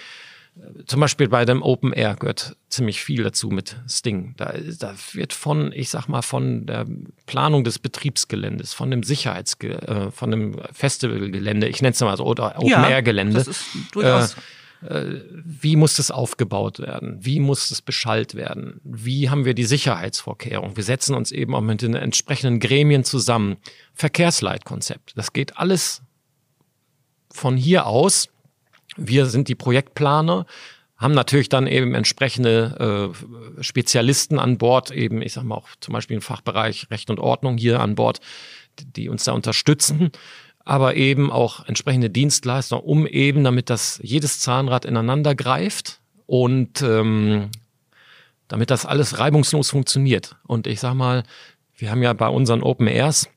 zum 0.86 1.00
Beispiel 1.00 1.28
bei 1.28 1.44
dem 1.44 1.62
Open 1.62 1.92
Air 1.92 2.16
gehört 2.16 2.56
ziemlich 2.68 3.00
viel 3.00 3.22
dazu 3.22 3.48
mit 3.48 3.76
Sting. 3.88 4.34
Da, 4.36 4.54
da 4.78 4.94
wird 5.12 5.32
von, 5.32 5.72
ich 5.72 5.90
sag 5.90 6.08
mal, 6.08 6.22
von 6.22 6.66
der 6.66 6.86
Planung 7.26 7.64
des 7.64 7.78
Betriebsgeländes, 7.78 8.74
von 8.74 8.90
dem 8.90 9.02
Sicherheits, 9.02 9.54
äh, 9.60 10.10
von 10.10 10.30
dem 10.30 10.60
Festivalgelände, 10.72 11.68
ich 11.68 11.82
nenne 11.82 11.92
es 11.92 12.00
mal 12.00 12.16
so, 12.16 12.24
oder 12.24 12.58
Open 12.58 12.84
Air 12.84 13.02
Gelände. 13.02 13.34
Das 13.34 13.48
ist 13.48 13.66
durchaus. 13.92 14.34
Äh, 14.34 14.36
äh, 14.36 14.42
wie 14.80 15.76
muss 15.76 15.96
das 15.96 16.10
aufgebaut 16.10 16.78
werden? 16.78 17.18
Wie 17.20 17.40
muss 17.40 17.68
das 17.68 17.82
beschallt 17.82 18.34
werden? 18.34 18.80
Wie 18.84 19.28
haben 19.28 19.44
wir 19.44 19.54
die 19.54 19.64
Sicherheitsvorkehrungen? 19.64 20.76
Wir 20.76 20.84
setzen 20.84 21.14
uns 21.14 21.32
eben 21.32 21.54
auch 21.54 21.60
mit 21.60 21.82
den 21.82 21.94
entsprechenden 21.94 22.60
Gremien 22.60 23.02
zusammen. 23.02 23.56
Verkehrsleitkonzept. 23.94 25.12
Das 25.16 25.32
geht 25.32 25.56
alles 25.56 26.02
von 27.30 27.56
hier 27.56 27.86
aus 27.86 28.28
wir 28.98 29.26
sind 29.26 29.48
die 29.48 29.54
Projektplaner, 29.54 30.44
haben 30.96 31.14
natürlich 31.14 31.48
dann 31.48 31.68
eben 31.68 31.94
entsprechende 31.94 33.12
äh, 33.58 33.62
Spezialisten 33.62 34.38
an 34.38 34.58
Bord, 34.58 34.90
eben, 34.90 35.22
ich 35.22 35.32
sag 35.32 35.44
mal 35.44 35.54
auch 35.54 35.68
zum 35.80 35.92
Beispiel 35.92 36.16
im 36.16 36.22
Fachbereich 36.22 36.88
Recht 36.90 37.08
und 37.08 37.20
Ordnung 37.20 37.56
hier 37.56 37.80
an 37.80 37.94
Bord, 37.94 38.20
die 38.80 39.08
uns 39.08 39.24
da 39.24 39.32
unterstützen, 39.32 40.10
aber 40.68 40.96
eben 40.96 41.32
auch 41.32 41.66
entsprechende 41.66 42.10
Dienstleister, 42.10 42.84
um 42.84 43.06
eben, 43.06 43.42
damit 43.42 43.70
das 43.70 44.00
jedes 44.02 44.38
Zahnrad 44.38 44.84
ineinander 44.84 45.34
greift 45.34 46.00
und 46.26 46.82
ähm, 46.82 47.48
damit 48.48 48.70
das 48.70 48.84
alles 48.84 49.18
reibungslos 49.18 49.70
funktioniert. 49.70 50.36
Und 50.46 50.66
ich 50.66 50.80
sag 50.80 50.92
mal, 50.92 51.22
wir 51.74 51.90
haben 51.90 52.02
ja 52.02 52.12
bei 52.12 52.28
unseren 52.28 52.62
Open 52.62 52.86
Airs 52.86 53.30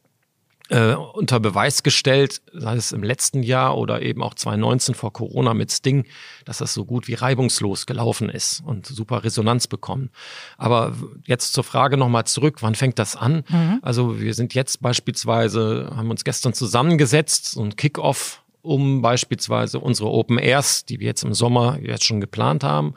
äh, 0.71 0.95
unter 0.95 1.39
Beweis 1.41 1.83
gestellt, 1.83 2.41
sei 2.53 2.75
es 2.75 2.93
im 2.93 3.03
letzten 3.03 3.43
Jahr 3.43 3.77
oder 3.77 4.01
eben 4.01 4.23
auch 4.23 4.33
2019 4.33 4.95
vor 4.95 5.11
Corona 5.11 5.53
mit 5.53 5.69
Sting, 5.71 6.05
dass 6.45 6.59
das 6.59 6.73
so 6.73 6.85
gut 6.85 7.09
wie 7.09 7.13
reibungslos 7.13 7.85
gelaufen 7.85 8.29
ist 8.29 8.63
und 8.65 8.87
super 8.87 9.25
Resonanz 9.25 9.67
bekommen. 9.67 10.09
Aber 10.57 10.93
jetzt 11.25 11.51
zur 11.53 11.65
Frage 11.65 11.97
nochmal 11.97 12.25
zurück, 12.25 12.61
wann 12.61 12.75
fängt 12.75 12.99
das 12.99 13.17
an? 13.17 13.43
Mhm. 13.49 13.79
Also 13.81 14.21
wir 14.21 14.33
sind 14.33 14.53
jetzt 14.53 14.81
beispielsweise, 14.81 15.91
haben 15.93 16.09
uns 16.09 16.23
gestern 16.23 16.53
zusammengesetzt, 16.53 17.51
so 17.51 17.61
ein 17.61 17.75
Kickoff, 17.75 18.41
um 18.61 19.01
beispielsweise 19.01 19.79
unsere 19.79 20.09
Open 20.09 20.37
Airs, 20.37 20.85
die 20.85 20.99
wir 20.99 21.07
jetzt 21.07 21.23
im 21.23 21.33
Sommer 21.33 21.79
jetzt 21.81 22.05
schon 22.05 22.21
geplant 22.21 22.63
haben, 22.63 22.93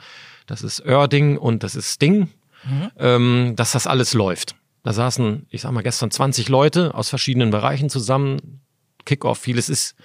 das 0.47 0.63
ist 0.63 0.85
Oerding 0.87 1.39
und 1.39 1.65
das 1.65 1.75
ist 1.75 1.91
Sting, 1.91 2.29
mhm. 2.65 2.91
ähm, 2.99 3.53
dass 3.57 3.73
das 3.73 3.89
alles 3.89 4.15
läuft. 4.15 4.55
Da 4.85 4.93
saßen, 4.93 5.47
ich 5.51 5.63
sag 5.63 5.73
mal, 5.73 5.83
gestern 5.83 6.13
20 6.13 6.49
Leute 6.49 6.95
aus 6.95 7.09
verschiedenen 7.09 7.51
Bereichen 7.51 7.91
zusammen. 7.91 8.61
Kickoff, 9.05 9.39
vieles 9.39 9.69
ist 9.69 9.97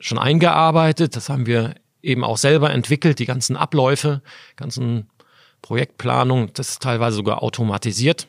schon 0.00 0.18
eingearbeitet. 0.18 1.14
Das 1.14 1.28
haben 1.28 1.46
wir 1.46 1.74
eben 2.02 2.24
auch 2.24 2.38
selber 2.38 2.72
entwickelt, 2.72 3.18
die 3.18 3.26
ganzen 3.26 3.56
Abläufe, 3.56 4.22
ganzen 4.56 5.08
Projektplanung, 5.62 6.52
das 6.54 6.70
ist 6.70 6.82
teilweise 6.82 7.16
sogar 7.16 7.42
automatisiert. 7.42 8.26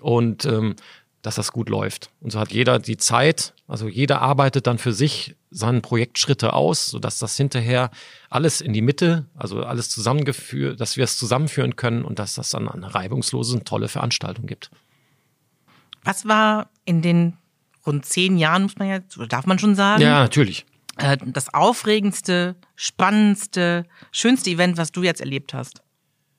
Und 0.00 0.44
ähm, 0.44 0.76
dass 1.24 1.36
das 1.36 1.52
gut 1.52 1.70
läuft. 1.70 2.10
Und 2.20 2.32
so 2.32 2.38
hat 2.38 2.52
jeder 2.52 2.78
die 2.78 2.98
Zeit, 2.98 3.54
also 3.66 3.88
jeder 3.88 4.20
arbeitet 4.20 4.66
dann 4.66 4.76
für 4.76 4.92
sich 4.92 5.34
seinen 5.50 5.80
Projektschritte 5.80 6.52
aus, 6.52 6.86
sodass 6.86 7.18
das 7.18 7.34
hinterher 7.36 7.90
alles 8.28 8.60
in 8.60 8.74
die 8.74 8.82
Mitte, 8.82 9.24
also 9.34 9.64
alles 9.64 9.88
zusammengeführt, 9.88 10.80
dass 10.80 10.98
wir 10.98 11.04
es 11.04 11.16
zusammenführen 11.16 11.76
können 11.76 12.04
und 12.04 12.18
dass 12.18 12.34
das 12.34 12.50
dann 12.50 12.68
eine 12.68 12.94
reibungslose 12.94 13.56
und 13.56 13.66
tolle 13.66 13.88
Veranstaltung 13.88 14.44
gibt. 14.44 14.70
Was 16.04 16.26
war 16.28 16.70
in 16.84 17.02
den 17.02 17.36
rund 17.86 18.06
zehn 18.06 18.36
Jahren, 18.36 18.64
muss 18.64 18.78
man 18.78 18.88
ja, 18.88 18.98
darf 19.28 19.46
man 19.46 19.58
schon 19.58 19.74
sagen? 19.74 20.02
Ja, 20.02 20.20
natürlich. 20.20 20.64
Äh, 20.96 21.16
das 21.24 21.52
aufregendste, 21.52 22.54
spannendste, 22.76 23.84
schönste 24.12 24.50
Event, 24.50 24.76
was 24.76 24.92
du 24.92 25.02
jetzt 25.02 25.20
erlebt 25.20 25.54
hast? 25.54 25.82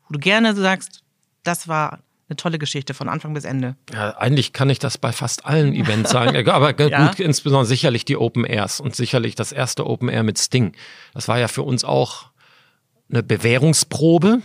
Wo 0.07 0.13
du 0.13 0.19
gerne 0.19 0.55
sagst, 0.55 1.03
das 1.43 1.67
war 1.67 1.99
eine 2.27 2.37
tolle 2.37 2.57
Geschichte 2.57 2.93
von 2.93 3.07
Anfang 3.07 3.33
bis 3.33 3.43
Ende. 3.43 3.75
Ja, 3.93 4.17
eigentlich 4.17 4.51
kann 4.53 4.69
ich 4.69 4.79
das 4.79 4.97
bei 4.97 5.11
fast 5.11 5.45
allen 5.45 5.73
Events 5.73 6.11
sagen. 6.11 6.35
Aber 6.49 6.79
ja. 6.89 7.07
gut, 7.07 7.19
insbesondere 7.19 7.65
sicherlich 7.65 8.05
die 8.05 8.17
Open 8.17 8.45
Airs 8.45 8.79
und 8.79 8.95
sicherlich 8.95 9.35
das 9.35 9.51
erste 9.51 9.85
Open 9.85 10.09
Air 10.09 10.23
mit 10.23 10.39
Sting. 10.39 10.73
Das 11.13 11.27
war 11.27 11.37
ja 11.37 11.47
für 11.47 11.61
uns 11.61 11.83
auch 11.83 12.31
eine 13.09 13.21
Bewährungsprobe. 13.21 14.41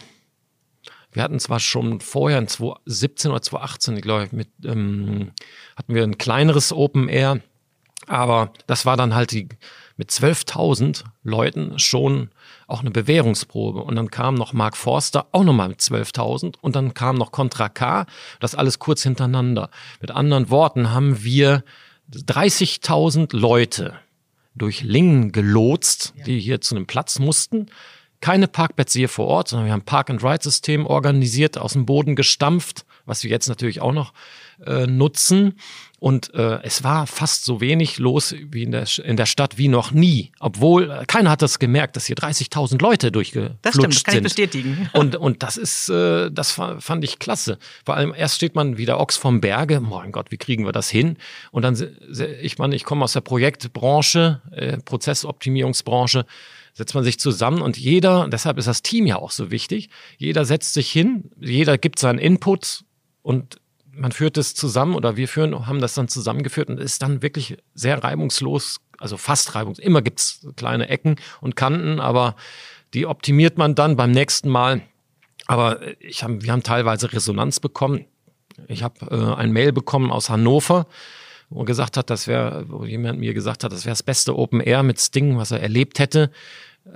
Wir 1.13 1.23
hatten 1.23 1.41
zwar 1.41 1.61
schon 1.61 2.01
vorher 2.01 2.39
in 2.39 2.49
2017 2.49 3.31
oder 3.31 3.43
2018, 3.43 3.97
ich 3.97 4.03
glaube, 4.03 4.29
mit, 4.33 4.49
ähm, 4.65 5.33
hatten 5.77 5.95
wir 5.95 6.03
ein 6.05 6.19
kleineres 6.19 6.73
Open 6.73 7.09
Air, 7.09 7.41
aber 8.07 8.53
das 8.67 8.87
war 8.87 8.97
dann 8.97 9.15
halt 9.15 9.33
die, 9.33 9.49
mit 9.97 10.11
12.000 10.11 11.05
Leuten 11.23 11.79
schon 11.79 12.31
auch 12.67 12.81
eine 12.81 12.91
Bewährungsprobe. 12.91 13.83
Und 13.83 13.97
dann 13.97 14.11
kam 14.11 14.35
noch 14.35 14.53
Mark 14.53 14.77
Forster 14.77 15.27
auch 15.33 15.45
nochmal 15.45 15.69
mit 15.69 15.81
12.000 15.81 16.55
und 16.61 16.75
dann 16.75 16.95
kam 16.95 17.17
noch 17.17 17.33
Contra 17.33 17.69
K, 17.69 18.07
das 18.41 18.55
alles 18.55 18.79
kurz 18.79 19.03
hintereinander. 19.03 19.71
Mit 20.01 20.11
anderen 20.11 20.49
Worten 20.49 20.91
haben 20.91 21.23
wir 21.23 21.65
30.000 22.13 23.37
Leute 23.37 23.95
durch 24.55 24.83
Lingen 24.83 25.33
gelotst, 25.33 26.15
die 26.27 26.41
hier 26.41 26.61
zu 26.61 26.75
einem 26.75 26.87
Platz 26.87 27.19
mussten. 27.19 27.67
Keine 28.21 28.49
Parkplätze 28.49 28.99
hier 28.99 29.09
vor 29.09 29.27
Ort, 29.27 29.49
sondern 29.49 29.67
wir 29.67 29.73
haben 29.73 29.83
Park-and-Ride-System 29.83 30.87
organisiert, 30.87 31.57
aus 31.57 31.73
dem 31.73 31.87
Boden 31.87 32.17
gestampft, 32.17 32.85
was 33.07 33.25
wir 33.25 33.31
jetzt 33.31 33.49
natürlich 33.49 33.81
auch 33.81 33.93
noch 33.93 34.13
äh, 34.67 34.87
nutzen. 34.87 35.55
Und 35.99 36.33
äh, 36.35 36.63
es 36.63 36.83
war 36.83 37.07
fast 37.07 37.45
so 37.45 37.61
wenig 37.61 37.99
los 37.99 38.35
wie 38.51 38.63
in 38.63 38.73
der, 38.73 38.87
in 39.05 39.19
der 39.19 39.27
Stadt 39.27 39.59
wie 39.59 39.69
noch 39.69 39.91
nie. 39.91 40.33
Obwohl 40.41 40.91
äh, 40.91 41.05
keiner 41.07 41.31
hat 41.31 41.43
das 41.43 41.59
gemerkt, 41.59 41.95
dass 41.95 42.07
hier 42.07 42.17
30.000 42.17 42.81
Leute 42.81 43.13
durchgeflutscht 43.13 43.59
das 43.63 43.75
stimmt, 43.75 43.95
das 43.95 44.05
kann 44.05 44.15
sind. 44.15 44.27
Ich 44.27 44.35
bestätigen. 44.35 44.91
Und, 44.95 45.17
und 45.17 45.43
das 45.43 45.59
ist, 45.59 45.91
äh, 45.91 46.31
das 46.31 46.53
fand 46.53 47.05
ich 47.05 47.19
klasse. 47.19 47.59
Vor 47.85 47.97
allem 47.97 48.15
erst 48.17 48.37
steht 48.37 48.55
man 48.55 48.79
wie 48.79 48.87
der 48.87 48.99
Ochs 48.99 49.19
vom 49.19 49.41
Berge. 49.41 49.81
Mein 49.81 50.11
Gott, 50.11 50.31
wie 50.31 50.39
kriegen 50.39 50.65
wir 50.65 50.73
das 50.73 50.89
hin? 50.89 51.17
Und 51.51 51.63
dann, 51.63 51.77
ich 52.41 52.57
meine, 52.59 52.75
ich 52.75 52.85
komme 52.85 53.05
aus 53.05 53.13
der 53.13 53.21
Projektbranche, 53.21 54.41
äh, 54.53 54.79
Prozessoptimierungsbranche 54.79 56.25
setzt 56.81 56.95
man 56.95 57.05
sich 57.05 57.21
zusammen 57.21 57.61
und 57.61 57.77
jeder, 57.77 58.27
deshalb 58.29 58.57
ist 58.57 58.67
das 58.67 58.81
Team 58.81 59.05
ja 59.05 59.17
auch 59.17 59.33
so 59.33 59.51
wichtig, 59.51 59.91
jeder 60.17 60.47
setzt 60.47 60.73
sich 60.73 60.91
hin, 60.91 61.31
jeder 61.39 61.77
gibt 61.77 61.99
seinen 61.99 62.19
Input 62.19 62.85
und 63.21 63.61
man 63.93 64.13
führt 64.13 64.39
es 64.39 64.55
zusammen 64.55 64.95
oder 64.95 65.19
wir 65.19 65.29
führen, 65.29 65.67
haben 65.67 65.83
das 65.83 65.93
dann 65.93 66.09
zusammengeführt 66.09 66.71
und 66.71 66.81
ist 66.81 67.03
dann 67.03 67.21
wirklich 67.21 67.59
sehr 67.75 68.03
reibungslos, 68.03 68.81
also 68.97 69.19
fast 69.19 69.55
reibungslos. 69.55 69.85
Immer 69.85 70.01
gibt's 70.01 70.49
kleine 70.57 70.89
Ecken 70.89 71.17
und 71.43 71.55
Kanten, 71.55 72.01
aber 72.01 72.35
die 72.95 73.05
optimiert 73.05 73.59
man 73.59 73.75
dann 73.75 73.97
beim 73.97 74.11
nächsten 74.11 74.49
Mal. 74.49 74.81
Aber 75.47 75.81
ich 76.01 76.25
hab, 76.25 76.43
wir 76.43 76.51
haben 76.51 76.63
teilweise 76.63 77.13
Resonanz 77.13 77.61
bekommen. 77.61 78.07
Ich 78.69 78.83
habe 78.83 78.95
äh, 79.11 79.35
ein 79.35 79.53
Mail 79.53 79.73
bekommen 79.73 80.11
aus 80.11 80.31
Hannover, 80.31 80.87
wo 81.51 81.65
gesagt 81.65 81.99
hat, 81.99 82.09
das 82.09 82.27
wäre, 82.27 82.65
wo 82.69 82.87
jemand 82.87 83.19
mir 83.19 83.35
gesagt 83.35 83.65
hat, 83.65 83.73
das 83.73 83.85
wäre 83.85 83.93
das 83.93 84.03
beste 84.03 84.35
Open 84.39 84.61
Air 84.61 84.83
mit 84.83 84.99
Sting, 84.99 85.37
was 85.37 85.51
er 85.51 85.61
erlebt 85.61 85.99
hätte. 85.99 86.31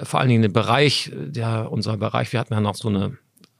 Vor 0.02 0.20
allen 0.20 0.28
Dingen 0.28 0.42
den 0.42 0.52
Bereich, 0.52 1.10
der 1.14 1.70
unser 1.70 1.96
Bereich, 1.96 2.32
wir 2.32 2.40
hatten 2.40 2.54
ja 2.54 2.60
noch 2.60 2.74
so 2.74 2.88
eine 2.88 3.18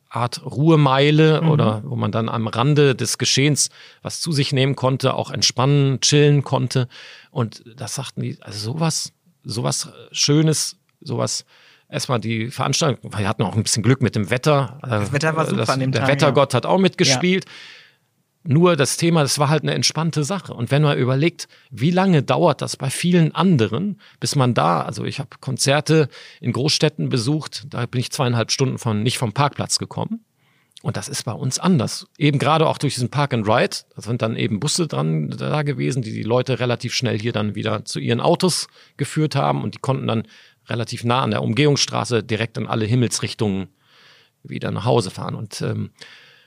Art 0.08 0.44
Ruhemeile 0.44 1.42
mhm. 1.42 1.50
oder 1.50 1.82
wo 1.84 1.96
man 1.96 2.12
dann 2.12 2.28
am 2.28 2.46
Rande 2.46 2.94
des 2.94 3.18
Geschehens 3.18 3.70
was 4.02 4.20
zu 4.20 4.32
sich 4.32 4.52
nehmen 4.52 4.76
konnte, 4.76 5.14
auch 5.14 5.30
entspannen, 5.30 6.00
chillen 6.00 6.44
konnte. 6.44 6.88
Und 7.30 7.64
das 7.76 7.96
sagten 7.96 8.22
die, 8.22 8.38
also 8.40 8.72
sowas, 8.72 9.12
sowas 9.42 9.88
Schönes, 10.12 10.76
sowas 11.00 11.44
erstmal 11.88 12.20
die 12.20 12.50
Veranstaltung, 12.50 13.12
wir 13.16 13.28
hatten 13.28 13.42
auch 13.42 13.56
ein 13.56 13.62
bisschen 13.62 13.82
Glück 13.82 14.02
mit 14.02 14.14
dem 14.14 14.30
Wetter. 14.30 14.78
Das 14.82 15.12
Wetter 15.12 15.36
war 15.36 15.46
super 15.46 15.58
das, 15.58 15.70
an 15.70 15.80
dem 15.80 15.92
Der 15.92 16.02
Tag, 16.02 16.10
Wettergott 16.10 16.52
ja. 16.52 16.58
hat 16.58 16.66
auch 16.66 16.78
mitgespielt. 16.78 17.44
Ja. 17.44 17.50
Nur 18.46 18.76
das 18.76 18.98
Thema, 18.98 19.22
das 19.22 19.38
war 19.38 19.48
halt 19.48 19.62
eine 19.62 19.72
entspannte 19.72 20.22
Sache. 20.22 20.52
Und 20.52 20.70
wenn 20.70 20.82
man 20.82 20.98
überlegt, 20.98 21.48
wie 21.70 21.90
lange 21.90 22.22
dauert 22.22 22.60
das 22.60 22.76
bei 22.76 22.90
vielen 22.90 23.34
anderen, 23.34 23.98
bis 24.20 24.36
man 24.36 24.52
da, 24.52 24.82
also 24.82 25.04
ich 25.04 25.18
habe 25.18 25.30
Konzerte 25.40 26.08
in 26.42 26.52
Großstädten 26.52 27.08
besucht, 27.08 27.66
da 27.70 27.86
bin 27.86 28.02
ich 28.02 28.12
zweieinhalb 28.12 28.52
Stunden 28.52 28.76
von 28.76 29.02
nicht 29.02 29.16
vom 29.16 29.32
Parkplatz 29.32 29.78
gekommen. 29.78 30.24
Und 30.82 30.98
das 30.98 31.08
ist 31.08 31.22
bei 31.22 31.32
uns 31.32 31.58
anders. 31.58 32.06
Eben 32.18 32.38
gerade 32.38 32.66
auch 32.66 32.76
durch 32.76 32.92
diesen 32.92 33.08
Park 33.08 33.32
and 33.32 33.48
Ride, 33.48 33.78
da 33.96 34.02
sind 34.02 34.20
dann 34.20 34.36
eben 34.36 34.60
Busse 34.60 34.86
dran 34.86 35.30
da 35.30 35.62
gewesen, 35.62 36.02
die 36.02 36.12
die 36.12 36.22
Leute 36.22 36.60
relativ 36.60 36.92
schnell 36.92 37.18
hier 37.18 37.32
dann 37.32 37.54
wieder 37.54 37.86
zu 37.86 37.98
ihren 37.98 38.20
Autos 38.20 38.68
geführt 38.98 39.34
haben 39.34 39.62
und 39.62 39.74
die 39.74 39.78
konnten 39.78 40.06
dann 40.06 40.24
relativ 40.68 41.02
nah 41.02 41.22
an 41.22 41.30
der 41.30 41.42
Umgehungsstraße 41.42 42.22
direkt 42.22 42.58
in 42.58 42.66
alle 42.66 42.84
Himmelsrichtungen 42.84 43.68
wieder 44.42 44.70
nach 44.70 44.84
Hause 44.84 45.10
fahren. 45.10 45.34
Und 45.34 45.62
ähm, 45.62 45.88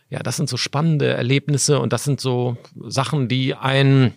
ja, 0.10 0.20
das 0.20 0.38
sind 0.38 0.50
so 0.50 0.58
spannende 0.58 1.14
Erlebnisse 1.14 1.80
und 1.80 1.94
das 1.94 2.04
sind 2.04 2.22
so 2.22 2.58
Sachen, 2.88 3.28
die 3.28 3.56
einen 3.56 4.14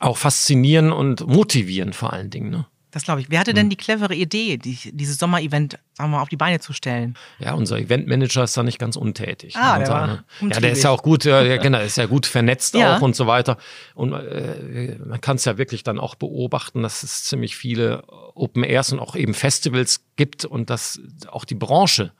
auch 0.00 0.16
faszinieren 0.16 0.92
und 0.92 1.26
motivieren 1.26 1.92
vor 1.92 2.12
allen 2.12 2.30
Dingen. 2.30 2.50
Ne? 2.50 2.66
Das 2.92 3.04
glaube 3.04 3.22
ich. 3.22 3.30
Wer 3.30 3.40
hatte 3.40 3.54
denn 3.54 3.70
die 3.70 3.76
clevere 3.76 4.14
Idee, 4.14 4.58
die, 4.58 4.78
dieses 4.92 5.16
Sommer-Event 5.16 5.78
sagen 5.94 6.10
wir, 6.10 6.18
mal, 6.18 6.22
auf 6.22 6.28
die 6.28 6.36
Beine 6.36 6.60
zu 6.60 6.74
stellen? 6.74 7.16
Ja, 7.38 7.54
unser 7.54 7.78
Eventmanager 7.78 8.44
ist 8.44 8.54
da 8.54 8.62
nicht 8.62 8.78
ganz 8.78 8.96
untätig. 8.96 9.56
Ah, 9.56 9.78
der 9.78 9.88
war 9.88 10.24
ja, 10.42 10.60
der 10.60 10.72
ist 10.72 10.84
ja 10.84 10.90
auch 10.90 11.02
gut, 11.02 11.24
ja, 11.24 11.56
genau, 11.62 11.80
ist 11.80 11.96
ja 11.96 12.04
gut 12.04 12.26
vernetzt 12.26 12.74
ja. 12.74 12.98
auch 12.98 13.00
und 13.00 13.16
so 13.16 13.26
weiter. 13.26 13.56
Und 13.94 14.12
äh, 14.12 14.98
man 15.02 15.22
kann 15.22 15.36
es 15.36 15.46
ja 15.46 15.56
wirklich 15.56 15.84
dann 15.84 15.98
auch 15.98 16.16
beobachten, 16.16 16.82
dass 16.82 17.02
es 17.02 17.24
ziemlich 17.24 17.56
viele 17.56 18.02
Open 18.34 18.62
Airs 18.62 18.92
und 18.92 19.00
auch 19.00 19.16
eben 19.16 19.32
Festivals 19.32 20.04
gibt 20.16 20.44
und 20.44 20.68
dass 20.68 21.00
auch 21.28 21.46
die 21.46 21.54
Branche, 21.54 22.12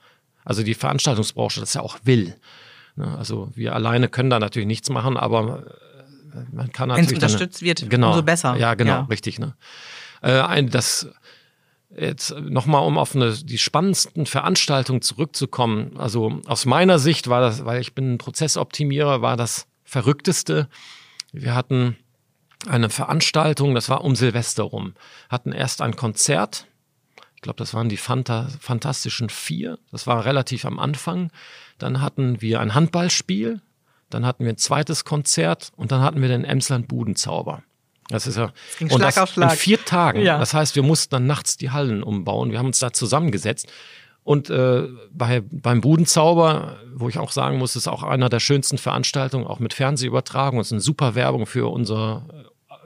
also 0.43 0.63
die 0.63 0.73
Veranstaltungsbranche, 0.73 1.59
das 1.59 1.75
ja 1.75 1.81
auch 1.81 1.99
will. 2.03 2.35
Ne, 2.95 3.17
also 3.17 3.49
wir 3.55 3.73
alleine 3.73 4.07
können 4.09 4.29
da 4.29 4.39
natürlich 4.39 4.67
nichts 4.67 4.89
machen, 4.89 5.17
aber 5.17 5.63
äh, 6.33 6.37
man 6.51 6.71
kann 6.71 6.89
natürlich. 6.89 7.09
Wenn 7.11 7.17
es 7.17 7.23
unterstützt 7.23 7.61
eine, 7.61 7.67
wird, 7.69 7.89
genau, 7.89 8.09
umso 8.09 8.23
besser. 8.23 8.55
Ja, 8.57 8.75
genau, 8.75 8.91
ja. 8.91 9.01
richtig. 9.09 9.39
Ne? 9.39 9.55
Äh, 10.21 10.39
ein, 10.41 10.69
das 10.69 11.09
jetzt 11.95 12.35
nochmal, 12.39 12.85
um 12.85 12.97
auf 12.97 13.15
eine, 13.15 13.33
die 13.33 13.57
spannendsten 13.57 14.25
Veranstaltungen 14.25 15.01
zurückzukommen. 15.01 15.97
Also 15.97 16.41
aus 16.45 16.65
meiner 16.65 16.99
Sicht 16.99 17.27
war 17.27 17.41
das, 17.41 17.65
weil 17.65 17.81
ich 17.81 17.93
bin 17.93 18.13
ein 18.13 18.17
Prozessoptimierer, 18.17 19.21
war 19.21 19.37
das 19.37 19.67
Verrückteste. 19.83 20.67
Wir 21.31 21.55
hatten 21.55 21.95
eine 22.67 22.89
Veranstaltung, 22.89 23.75
das 23.75 23.89
war 23.89 24.03
um 24.03 24.15
Silvester 24.15 24.63
rum, 24.63 24.93
hatten 25.29 25.51
erst 25.51 25.81
ein 25.81 25.95
Konzert. 25.95 26.67
Ich 27.43 27.45
glaube, 27.45 27.57
das 27.57 27.73
waren 27.73 27.89
die 27.89 27.97
Fanta 27.97 28.47
Fantastischen 28.61 29.27
Vier. 29.27 29.77
Das 29.91 30.07
war 30.07 30.23
relativ 30.23 30.63
am 30.63 30.79
Anfang. 30.79 31.29
Dann 31.77 32.01
hatten 32.01 32.41
wir 32.41 32.61
ein 32.61 32.73
Handballspiel, 32.73 33.59
dann 34.09 34.25
hatten 34.25 34.45
wir 34.45 34.53
ein 34.53 34.57
zweites 34.57 35.03
Konzert 35.03 35.73
und 35.75 35.91
dann 35.91 36.01
hatten 36.01 36.21
wir 36.21 36.29
den 36.29 36.45
Emsland 36.45 36.87
Budenzauber. 36.87 37.61
Das 38.07 38.27
ist 38.27 38.37
ja 38.37 38.53
das 38.69 38.77
ging 38.77 38.89
und 38.89 38.99
Schlag 38.99 39.15
das 39.15 39.17
auf 39.17 39.29
Schlag. 39.31 39.51
in 39.51 39.57
vier 39.57 39.83
Tagen. 39.83 40.21
Ja. 40.21 40.37
Das 40.37 40.53
heißt, 40.53 40.77
wir 40.77 40.83
mussten 40.83 41.09
dann 41.15 41.27
nachts 41.27 41.57
die 41.57 41.71
Hallen 41.71 42.01
umbauen. 42.01 42.51
Wir 42.51 42.59
haben 42.59 42.67
uns 42.67 42.79
da 42.79 42.93
zusammengesetzt. 42.93 43.69
Und 44.23 44.49
äh, 44.49 44.87
bei, 45.11 45.41
beim 45.41 45.81
Budenzauber, 45.81 46.77
wo 46.95 47.09
ich 47.09 47.17
auch 47.17 47.33
sagen 47.33 47.57
muss, 47.57 47.75
ist 47.75 47.89
auch 47.89 48.03
einer 48.03 48.29
der 48.29 48.39
schönsten 48.39 48.77
Veranstaltungen, 48.77 49.45
auch 49.45 49.59
mit 49.59 49.73
Fernsehübertragung. 49.73 50.61
Es 50.61 50.67
ist 50.67 50.71
eine 50.71 50.79
super 50.79 51.13
Werbung 51.13 51.45
für 51.45 51.69
unser 51.69 52.25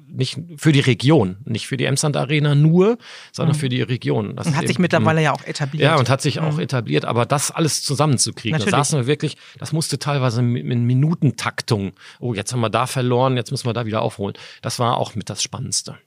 nicht 0.07 0.39
für 0.57 0.71
die 0.71 0.79
Region, 0.79 1.37
nicht 1.45 1.67
für 1.67 1.77
die 1.77 1.85
Emsland 1.85 2.15
Arena 2.15 2.55
nur, 2.55 2.97
sondern 3.31 3.55
mhm. 3.55 3.59
für 3.59 3.69
die 3.69 3.81
Region. 3.81 4.35
Das 4.35 4.47
und 4.47 4.55
hat 4.55 4.67
sich 4.67 4.79
mittlerweile 4.79 5.21
ja 5.21 5.33
auch 5.33 5.43
etabliert. 5.43 5.83
Ja, 5.83 5.97
und 5.97 6.09
hat 6.09 6.21
sich 6.21 6.37
mhm. 6.37 6.43
auch 6.43 6.59
etabliert, 6.59 7.05
aber 7.05 7.25
das 7.25 7.51
alles 7.51 7.83
zusammenzukriegen, 7.83 8.59
da 8.59 8.69
saßen 8.69 8.99
wir 8.99 9.07
wirklich, 9.07 9.37
das 9.59 9.73
musste 9.73 9.99
teilweise 9.99 10.41
in 10.41 10.85
Minutentaktung, 10.85 11.93
oh, 12.19 12.33
jetzt 12.33 12.53
haben 12.53 12.61
wir 12.61 12.69
da 12.69 12.87
verloren, 12.87 13.35
jetzt 13.35 13.51
müssen 13.51 13.67
wir 13.67 13.73
da 13.73 13.85
wieder 13.85 14.01
aufholen. 14.01 14.35
Das 14.61 14.79
war 14.79 14.97
auch 14.97 15.15
mit 15.15 15.29
das 15.29 15.43
Spannendste. 15.43 15.97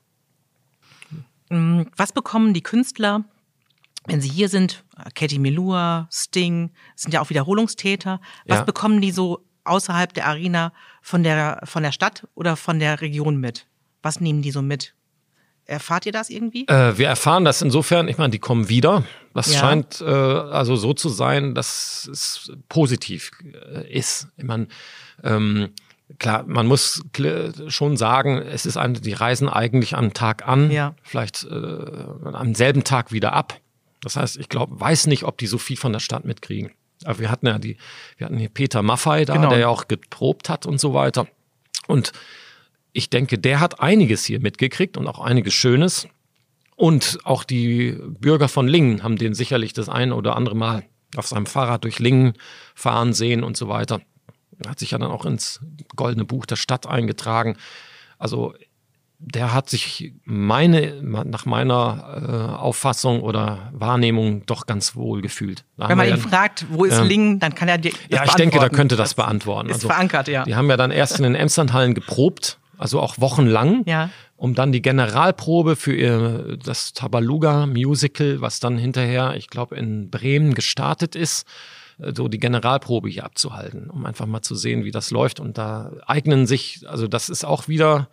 Mm, 1.50 1.82
was 1.96 2.12
bekommen 2.12 2.54
die 2.54 2.62
Künstler, 2.62 3.24
wenn 4.06 4.20
sie 4.20 4.30
hier 4.30 4.48
sind? 4.48 4.84
Katie 5.14 5.38
Melua, 5.38 6.08
Sting, 6.10 6.70
sind 6.96 7.12
ja 7.12 7.20
auch 7.20 7.30
Wiederholungstäter. 7.30 8.20
Was 8.46 8.58
ja. 8.58 8.64
bekommen 8.64 9.00
die 9.00 9.12
so 9.12 9.44
außerhalb 9.64 10.12
der 10.14 10.26
Arena 10.26 10.72
von 11.02 11.22
der, 11.22 11.60
von 11.64 11.82
der 11.82 11.92
Stadt 11.92 12.26
oder 12.34 12.56
von 12.56 12.78
der 12.78 13.00
Region 13.00 13.36
mit? 13.36 13.66
Was 14.02 14.20
nehmen 14.20 14.42
die 14.42 14.50
so 14.50 14.62
mit? 14.62 14.94
Erfahrt 15.66 16.04
ihr 16.06 16.12
das 16.12 16.30
irgendwie? 16.30 16.66
Äh, 16.66 16.98
wir 16.98 17.06
erfahren 17.08 17.44
das 17.44 17.62
insofern, 17.62 18.08
ich 18.08 18.18
meine, 18.18 18.30
die 18.30 18.38
kommen 18.38 18.68
wieder. 18.68 19.04
Das 19.34 19.52
ja. 19.52 19.60
scheint 19.60 20.00
äh, 20.00 20.04
also 20.04 20.74
so 20.74 20.94
zu 20.94 21.08
sein, 21.08 21.54
dass 21.54 22.08
es 22.10 22.50
positiv 22.68 23.30
äh, 23.44 23.88
ist. 23.92 24.28
Ich 24.36 24.44
meine, 24.44 24.68
ähm, 25.22 25.70
Klar, 26.18 26.42
man 26.44 26.66
muss 26.66 27.04
schon 27.68 27.96
sagen, 27.96 28.38
es 28.42 28.66
ist 28.66 28.76
eine, 28.76 28.94
die 29.00 29.12
reisen 29.12 29.48
eigentlich 29.48 29.94
am 29.96 30.12
Tag 30.12 30.46
an, 30.48 30.68
Ja. 30.72 30.96
vielleicht 31.04 31.44
äh, 31.44 31.54
am 31.54 32.54
selben 32.56 32.82
Tag 32.82 33.12
wieder 33.12 33.32
ab. 33.32 33.60
Das 34.02 34.16
heißt, 34.16 34.36
ich 34.36 34.48
glaube, 34.48 34.80
weiß 34.80 35.06
nicht, 35.06 35.22
ob 35.22 35.38
die 35.38 35.46
so 35.46 35.56
viel 35.56 35.76
von 35.76 35.92
der 35.92 36.00
Stadt 36.00 36.24
mitkriegen. 36.24 36.72
Aber 37.04 37.20
wir 37.20 37.30
hatten 37.30 37.46
ja 37.46 37.58
die, 37.60 37.76
wir 38.16 38.26
hatten 38.26 38.38
hier 38.38 38.48
Peter 38.48 38.82
Maffei 38.82 39.24
da, 39.24 39.34
Genau. 39.34 39.50
der 39.50 39.58
ja 39.60 39.68
auch 39.68 39.86
geprobt 39.86 40.48
hat 40.48 40.66
und 40.66 40.80
so 40.80 40.94
weiter. 40.94 41.28
Und 41.86 42.10
ich 42.92 43.10
denke, 43.10 43.38
der 43.38 43.60
hat 43.60 43.80
einiges 43.80 44.24
hier 44.24 44.40
mitgekriegt 44.40 44.96
und 44.96 45.06
auch 45.06 45.20
einiges 45.20 45.54
Schönes. 45.54 46.08
Und 46.76 47.18
auch 47.24 47.44
die 47.44 47.98
Bürger 48.08 48.48
von 48.48 48.66
Lingen 48.66 49.02
haben 49.02 49.16
den 49.16 49.34
sicherlich 49.34 49.72
das 49.72 49.88
ein 49.88 50.12
oder 50.12 50.36
andere 50.36 50.56
Mal 50.56 50.84
auf 51.16 51.26
seinem 51.26 51.46
Fahrrad 51.46 51.84
durch 51.84 51.98
Lingen 51.98 52.34
fahren 52.74 53.12
sehen 53.12 53.42
und 53.42 53.56
so 53.56 53.68
weiter. 53.68 54.00
Hat 54.66 54.78
sich 54.78 54.92
ja 54.92 54.98
dann 54.98 55.10
auch 55.10 55.26
ins 55.26 55.60
Goldene 55.94 56.24
Buch 56.24 56.46
der 56.46 56.56
Stadt 56.56 56.86
eingetragen. 56.86 57.56
Also 58.18 58.54
der 59.18 59.52
hat 59.52 59.68
sich 59.68 60.14
meine, 60.24 61.02
nach 61.02 61.44
meiner 61.44 62.54
äh, 62.56 62.58
Auffassung 62.58 63.20
oder 63.20 63.70
Wahrnehmung 63.72 64.46
doch 64.46 64.64
ganz 64.64 64.96
wohl 64.96 65.20
gefühlt. 65.20 65.64
Da 65.76 65.90
Wenn 65.90 65.98
man 65.98 66.06
ihn 66.06 66.16
ja, 66.16 66.16
fragt, 66.16 66.64
wo 66.70 66.86
ist 66.86 66.96
Ja. 66.96 67.02
Lingen, 67.02 67.38
dann 67.38 67.54
kann 67.54 67.68
er 67.68 67.76
dir 67.76 67.92
das 68.08 68.18
ja, 68.18 68.24
ich 68.24 68.34
denke, 68.34 68.58
da 68.58 68.70
könnte 68.70 68.96
das 68.96 69.12
beantworten. 69.12 69.68
Ist 69.68 69.76
Also, 69.76 69.88
verankert, 69.88 70.28
ja. 70.28 70.44
Die 70.44 70.54
haben 70.54 70.70
ja 70.70 70.78
dann 70.78 70.90
erst 70.90 71.18
in 71.18 71.24
den 71.24 71.34
Emslandhallen 71.34 71.94
geprobt, 71.94 72.58
also 72.80 73.00
auch 73.00 73.20
wochenlang, 73.20 73.82
Ja. 73.86 74.10
um 74.36 74.54
dann 74.54 74.72
die 74.72 74.82
Generalprobe 74.82 75.76
für 75.76 75.94
ihr, 75.94 76.56
das 76.64 76.92
Tabaluga 76.92 77.66
Musical, 77.66 78.40
was 78.40 78.58
dann 78.58 78.78
hinterher, 78.78 79.34
ich 79.36 79.48
glaube, 79.48 79.76
in 79.76 80.10
Bremen 80.10 80.54
gestartet 80.54 81.14
ist, 81.14 81.46
äh, 81.98 82.12
so 82.16 82.28
die 82.28 82.38
Generalprobe 82.38 83.08
hier 83.08 83.24
abzuhalten, 83.24 83.90
um 83.90 84.06
einfach 84.06 84.26
mal 84.26 84.42
zu 84.42 84.54
sehen, 84.54 84.84
wie 84.84 84.90
das 84.90 85.10
läuft. 85.10 85.40
Und 85.40 85.58
da 85.58 85.92
eignen 86.06 86.46
sich, 86.46 86.80
also 86.88 87.06
das 87.06 87.28
ist 87.28 87.44
auch 87.44 87.68
wieder, 87.68 88.08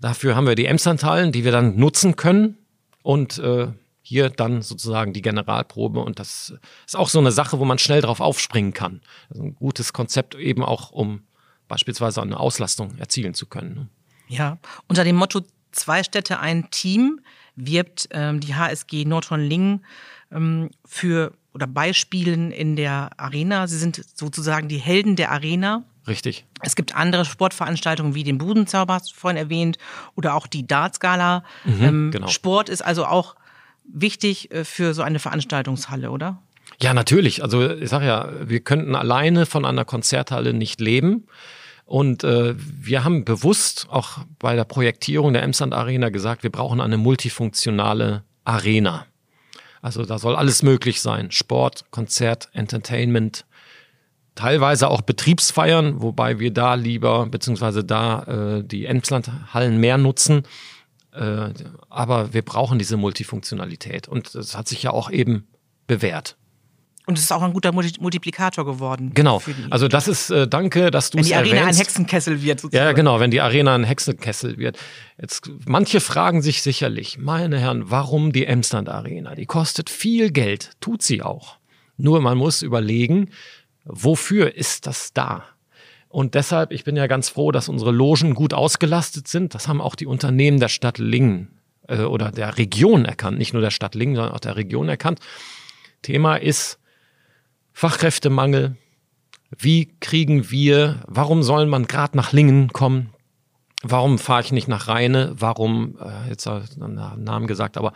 dafür 0.00 0.36
haben 0.36 0.46
wir 0.46 0.54
die 0.54 0.66
Emslandhallen, 0.66 1.32
die 1.32 1.44
wir 1.44 1.52
dann 1.52 1.76
nutzen 1.76 2.14
können 2.14 2.56
und 3.02 3.38
äh, 3.38 3.68
hier 4.00 4.30
dann 4.30 4.62
sozusagen 4.62 5.12
die 5.12 5.22
Generalprobe 5.22 6.00
und 6.00 6.18
das 6.18 6.54
ist 6.86 6.96
auch 6.96 7.08
so 7.10 7.18
eine 7.18 7.32
Sache, 7.32 7.58
wo 7.58 7.64
man 7.66 7.78
schnell 7.78 8.00
drauf 8.00 8.20
aufspringen 8.20 8.72
kann. 8.72 9.02
Also 9.28 9.42
ein 9.42 9.54
gutes 9.54 9.92
Konzept 9.92 10.34
eben 10.34 10.64
auch, 10.64 10.92
um 10.92 11.22
beispielsweise 11.68 12.22
eine 12.22 12.40
Auslastung 12.40 12.96
erzielen 12.98 13.34
zu 13.34 13.46
können. 13.46 13.74
ne? 13.74 13.88
Ja, 14.28 14.58
unter 14.88 15.04
dem 15.04 15.16
Motto 15.16 15.42
Zwei 15.72 16.02
Städte, 16.02 16.40
ein 16.40 16.70
Team 16.70 17.20
wirbt 17.54 18.08
ähm, 18.10 18.40
die 18.40 18.54
HSG 18.54 19.04
Nordhorn-Lingen 19.04 19.84
ähm, 20.32 20.70
für 20.84 21.32
oder 21.52 21.66
Beispielen 21.66 22.50
in 22.50 22.76
der 22.76 23.10
Arena. 23.16 23.66
Sie 23.66 23.78
sind 23.78 24.04
sozusagen 24.14 24.68
die 24.68 24.78
Helden 24.78 25.16
der 25.16 25.30
Arena. 25.30 25.84
Richtig. 26.06 26.46
Es 26.62 26.74
gibt 26.74 26.94
andere 26.94 27.24
Sportveranstaltungen 27.24 28.14
wie 28.14 28.24
den 28.24 28.38
Budenzauber, 28.38 28.94
hast 28.94 29.10
du 29.10 29.14
vorhin 29.14 29.36
erwähnt, 29.36 29.78
oder 30.14 30.34
auch 30.34 30.46
die 30.46 30.66
Dartsgala. 30.66 31.44
ähm, 31.66 32.10
genau. 32.10 32.28
Sport 32.28 32.68
ist 32.68 32.82
also 32.82 33.04
auch 33.04 33.36
wichtig 33.84 34.50
äh, 34.50 34.64
für 34.64 34.94
so 34.94 35.02
eine 35.02 35.18
Veranstaltungshalle, 35.18 36.10
oder? 36.10 36.40
Ja, 36.80 36.94
natürlich. 36.94 37.42
Also 37.42 37.70
ich 37.70 37.88
sage 37.88 38.06
ja, 38.06 38.30
wir 38.48 38.60
könnten 38.60 38.94
alleine 38.94 39.46
von 39.46 39.64
einer 39.64 39.84
Konzerthalle 39.84 40.54
nicht 40.54 40.80
leben. 40.80 41.26
Und 41.88 42.22
äh, 42.22 42.54
wir 42.58 43.02
haben 43.02 43.24
bewusst 43.24 43.86
auch 43.88 44.18
bei 44.38 44.54
der 44.54 44.64
Projektierung 44.64 45.32
der 45.32 45.42
Emsland 45.42 45.72
Arena 45.72 46.10
gesagt, 46.10 46.42
wir 46.42 46.52
brauchen 46.52 46.82
eine 46.82 46.98
multifunktionale 46.98 48.24
Arena. 48.44 49.06
Also 49.80 50.04
da 50.04 50.18
soll 50.18 50.36
alles 50.36 50.62
möglich 50.62 51.00
sein. 51.00 51.30
Sport, 51.30 51.86
Konzert, 51.90 52.50
Entertainment, 52.52 53.46
teilweise 54.34 54.88
auch 54.88 55.00
Betriebsfeiern, 55.00 56.02
wobei 56.02 56.38
wir 56.38 56.52
da 56.52 56.74
lieber, 56.74 57.24
beziehungsweise 57.24 57.84
da 57.84 58.58
äh, 58.58 58.64
die 58.64 58.84
Emsland-Hallen 58.84 59.78
mehr 59.78 59.96
nutzen. 59.96 60.42
Äh, 61.12 61.54
aber 61.88 62.34
wir 62.34 62.42
brauchen 62.42 62.78
diese 62.78 62.98
Multifunktionalität. 62.98 64.08
Und 64.08 64.34
das 64.34 64.58
hat 64.58 64.68
sich 64.68 64.82
ja 64.82 64.90
auch 64.90 65.10
eben 65.10 65.48
bewährt. 65.86 66.36
Und 67.08 67.16
es 67.16 67.24
ist 67.24 67.32
auch 67.32 67.40
ein 67.40 67.54
guter 67.54 67.72
Multi 67.72 67.98
Multiplikator 67.98 68.66
geworden. 68.66 69.12
Genau. 69.14 69.40
Also 69.70 69.88
das 69.88 70.08
ist, 70.08 70.28
äh, 70.28 70.46
danke, 70.46 70.90
dass 70.90 71.08
du 71.08 71.16
wenn 71.16 71.22
es 71.22 71.28
die 71.28 71.34
Arena 71.34 71.52
ein 71.52 71.58
erwähnst. 71.60 71.80
Hexenkessel 71.80 72.42
wird, 72.42 72.60
sozusagen. 72.60 72.86
Ja, 72.86 72.92
genau, 72.92 73.18
wenn 73.18 73.30
die 73.30 73.40
Arena 73.40 73.74
ein 73.74 73.84
Hexenkessel 73.84 74.58
wird. 74.58 74.78
Jetzt, 75.18 75.50
manche 75.64 76.00
fragen 76.00 76.42
sich 76.42 76.60
sicherlich, 76.60 77.16
meine 77.16 77.58
Herren, 77.58 77.90
warum 77.90 78.30
die 78.32 78.44
Emsland 78.44 78.90
Arena? 78.90 79.34
Die 79.34 79.46
kostet 79.46 79.88
viel 79.88 80.30
Geld, 80.30 80.72
tut 80.80 81.00
sie 81.00 81.22
auch. 81.22 81.56
Nur 81.96 82.20
man 82.20 82.36
muss 82.36 82.60
überlegen, 82.60 83.30
wofür 83.86 84.54
ist 84.54 84.86
das 84.86 85.14
da? 85.14 85.44
Und 86.10 86.34
deshalb, 86.34 86.72
ich 86.72 86.84
bin 86.84 86.94
ja 86.94 87.06
ganz 87.06 87.30
froh, 87.30 87.52
dass 87.52 87.70
unsere 87.70 87.90
Logen 87.90 88.34
gut 88.34 88.52
ausgelastet 88.52 89.28
sind. 89.28 89.54
Das 89.54 89.66
haben 89.66 89.80
auch 89.80 89.94
die 89.94 90.06
Unternehmen 90.06 90.60
der 90.60 90.68
Stadt 90.68 90.98
Lingen 90.98 91.48
äh, 91.88 92.00
oder 92.00 92.30
der 92.30 92.58
Region 92.58 93.06
erkannt, 93.06 93.38
nicht 93.38 93.54
nur 93.54 93.62
der 93.62 93.70
Stadt 93.70 93.94
Lingen, 93.94 94.16
sondern 94.16 94.34
auch 94.34 94.40
der 94.40 94.56
Region 94.56 94.90
erkannt. 94.90 95.20
Thema 96.02 96.36
ist 96.36 96.78
Fachkräftemangel. 97.78 98.74
Wie 99.56 99.94
kriegen 100.00 100.50
wir, 100.50 100.96
warum 101.06 101.44
soll 101.44 101.66
man 101.66 101.86
gerade 101.86 102.16
nach 102.16 102.32
Lingen 102.32 102.72
kommen? 102.72 103.10
Warum 103.84 104.18
fahre 104.18 104.40
ich 104.42 104.50
nicht 104.50 104.66
nach 104.66 104.88
Rheine? 104.88 105.32
Warum, 105.38 105.96
äh, 106.02 106.28
jetzt 106.28 106.44
habe 106.46 106.64
ich 106.68 106.82
einen 106.82 107.22
Namen 107.22 107.46
gesagt, 107.46 107.76
aber, 107.78 107.92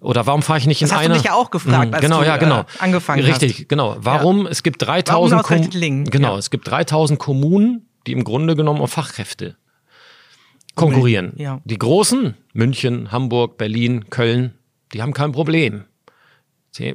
oder 0.00 0.26
warum 0.26 0.40
fahre 0.40 0.58
ich 0.58 0.66
nicht 0.66 0.80
Das 0.80 0.90
in 0.90 0.96
hast 0.96 1.04
du 1.08 1.10
mich 1.12 1.22
ja 1.24 1.34
auch 1.34 1.50
gefragt, 1.50 1.90
Mm, 1.90 1.94
als 1.94 2.00
genau, 2.02 2.20
du, 2.20 2.26
ja, 2.26 2.38
genau. 2.38 2.60
äh, 2.60 2.64
angefangen 2.78 3.22
Richtig, 3.24 3.58
hast. 3.58 3.68
genau. 3.68 3.96
Warum? 3.98 4.46
Es 4.46 4.62
gibt 4.62 4.80
3000 4.80 5.32
Warum 5.32 5.40
ausgerechnet 5.40 5.72
Kom- 5.74 5.78
Lingen? 5.80 6.04
Genau, 6.06 6.32
Ja. 6.32 6.38
es 6.38 6.48
gibt 6.48 6.66
3000 6.70 7.18
Kommunen, 7.18 7.86
die 8.06 8.12
im 8.12 8.24
Grunde 8.24 8.56
genommen 8.56 8.80
um 8.80 8.88
Fachkräfte 8.88 9.56
konkurrieren. 10.76 11.34
Ja. 11.36 11.60
Die 11.66 11.76
großen, 11.78 12.34
München, 12.54 13.12
Hamburg, 13.12 13.58
Berlin, 13.58 14.08
Köln, 14.08 14.54
die 14.94 15.02
haben 15.02 15.12
kein 15.12 15.32
Problem. 15.32 15.84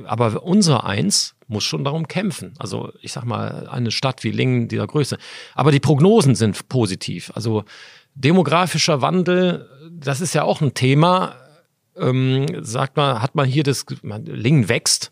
Aber 0.06 0.44
unser 0.44 0.86
eins 0.86 1.36
muss 1.48 1.64
schon 1.64 1.84
darum 1.84 2.08
kämpfen. 2.08 2.54
Also 2.60 2.92
ich 3.02 3.12
sag 3.12 3.26
mal, 3.26 3.68
eine 3.70 3.92
Stadt 3.92 4.24
wie 4.24 4.32
Lingen 4.32 4.68
dieser 4.68 4.88
Größe. 4.88 5.18
Aber 5.56 5.72
die 5.72 5.80
Prognosen 5.80 6.36
sind 6.36 6.70
positiv. 6.70 7.32
Also 7.36 7.64
demografischer 8.16 9.02
Wandel, 9.02 9.70
das 9.92 10.22
ist 10.22 10.34
ja 10.34 10.44
auch 10.44 10.62
ein 10.62 10.74
Thema. 10.74 11.36
Ähm, 11.96 12.64
sagt 12.64 12.98
man, 12.98 13.22
hat 13.22 13.36
man 13.36 13.48
hier 13.48 13.64
das, 13.64 13.86
man, 14.02 14.26
Lingen 14.26 14.70
wächst. 14.70 15.12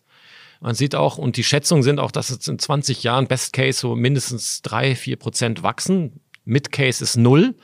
Man 0.61 0.75
sieht 0.75 0.95
auch, 0.95 1.17
und 1.17 1.37
die 1.37 1.43
Schätzungen 1.43 1.83
sind 1.83 1.99
auch, 1.99 2.11
dass 2.11 2.29
es 2.29 2.47
in 2.47 2.59
20 2.59 3.03
Jahren 3.03 3.27
Best 3.27 3.53
Case 3.53 3.79
so 3.79 3.95
mindestens 3.95 4.61
drei, 4.61 4.95
vier 4.95 5.15
Prozent 5.15 5.63
wachsen. 5.63 6.19
Mid 6.45 6.71
Case 6.71 7.03
ist 7.03 7.15
null. 7.15 7.55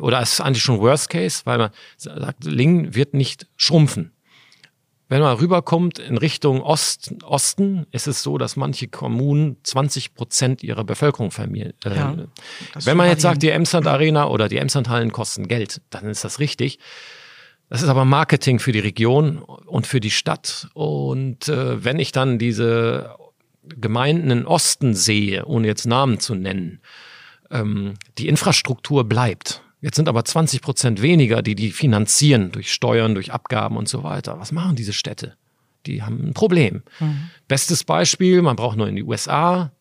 Oder 0.00 0.22
ist 0.22 0.40
eigentlich 0.40 0.62
schon 0.62 0.78
Worst 0.80 1.10
Case, 1.10 1.42
weil 1.44 1.58
man 1.58 1.70
sagt, 1.96 2.44
Lingen 2.44 2.94
wird 2.94 3.12
nicht 3.12 3.48
schrumpfen. 3.56 4.12
Wenn 5.10 5.22
man 5.22 5.36
rüberkommt 5.38 5.98
in 5.98 6.16
Richtung 6.16 6.62
Ost, 6.62 7.12
Osten, 7.24 7.84
ist 7.90 8.06
es 8.06 8.22
so, 8.22 8.38
dass 8.38 8.54
manche 8.54 8.86
Kommunen 8.86 9.56
20 9.64 10.14
Prozent 10.14 10.62
ihrer 10.62 10.84
Bevölkerung 10.84 11.32
verlieren. 11.32 11.72
Äh, 11.84 11.96
Ja, 11.96 12.16
wenn 12.84 12.96
man 12.96 13.08
jetzt 13.08 13.22
sagt, 13.22 13.42
die 13.42 13.50
Emsland 13.50 13.88
Arena 13.88 14.28
oder 14.28 14.48
die 14.48 14.58
Emsland 14.58 14.88
Hallen 14.88 15.10
kosten 15.10 15.48
Geld, 15.48 15.82
dann 15.90 16.06
ist 16.06 16.22
das 16.22 16.38
richtig. 16.38 16.78
Das 17.68 17.82
ist 17.82 17.88
aber 17.88 18.04
Marketing 18.04 18.60
für 18.60 18.70
die 18.70 18.78
Region 18.78 19.38
und 19.38 19.88
für 19.88 19.98
die 19.98 20.12
Stadt. 20.12 20.68
Und 20.74 21.48
äh, 21.48 21.84
wenn 21.84 21.98
ich 21.98 22.12
dann 22.12 22.38
diese 22.38 23.16
Gemeinden 23.64 24.30
im 24.30 24.46
Osten 24.46 24.94
sehe, 24.94 25.44
ohne 25.44 25.66
jetzt 25.66 25.86
Namen 25.86 26.20
zu 26.20 26.36
nennen, 26.36 26.82
ähm, 27.50 27.94
die 28.16 28.28
Infrastruktur 28.28 29.08
bleibt. 29.08 29.60
Jetzt 29.80 29.96
sind 29.96 30.08
aber 30.08 30.24
20 30.24 30.60
Prozent 30.60 31.02
weniger, 31.02 31.42
die 31.42 31.54
die 31.54 31.70
finanzieren 31.70 32.52
durch 32.52 32.72
Steuern, 32.72 33.14
durch 33.14 33.32
Abgaben 33.32 33.76
und 33.76 33.88
so 33.88 34.02
weiter. 34.02 34.38
Was 34.38 34.52
machen 34.52 34.76
diese 34.76 34.92
Städte? 34.92 35.36
Die 35.86 36.02
haben 36.02 36.28
ein 36.28 36.34
Problem. 36.34 36.82
Bestes 37.48 37.84
Beispiel, 37.84 38.42
man 38.42 38.56
braucht 38.56 38.76
nur 38.76 38.88
in 38.88 38.96
die 38.96 39.02
USA 39.02 39.72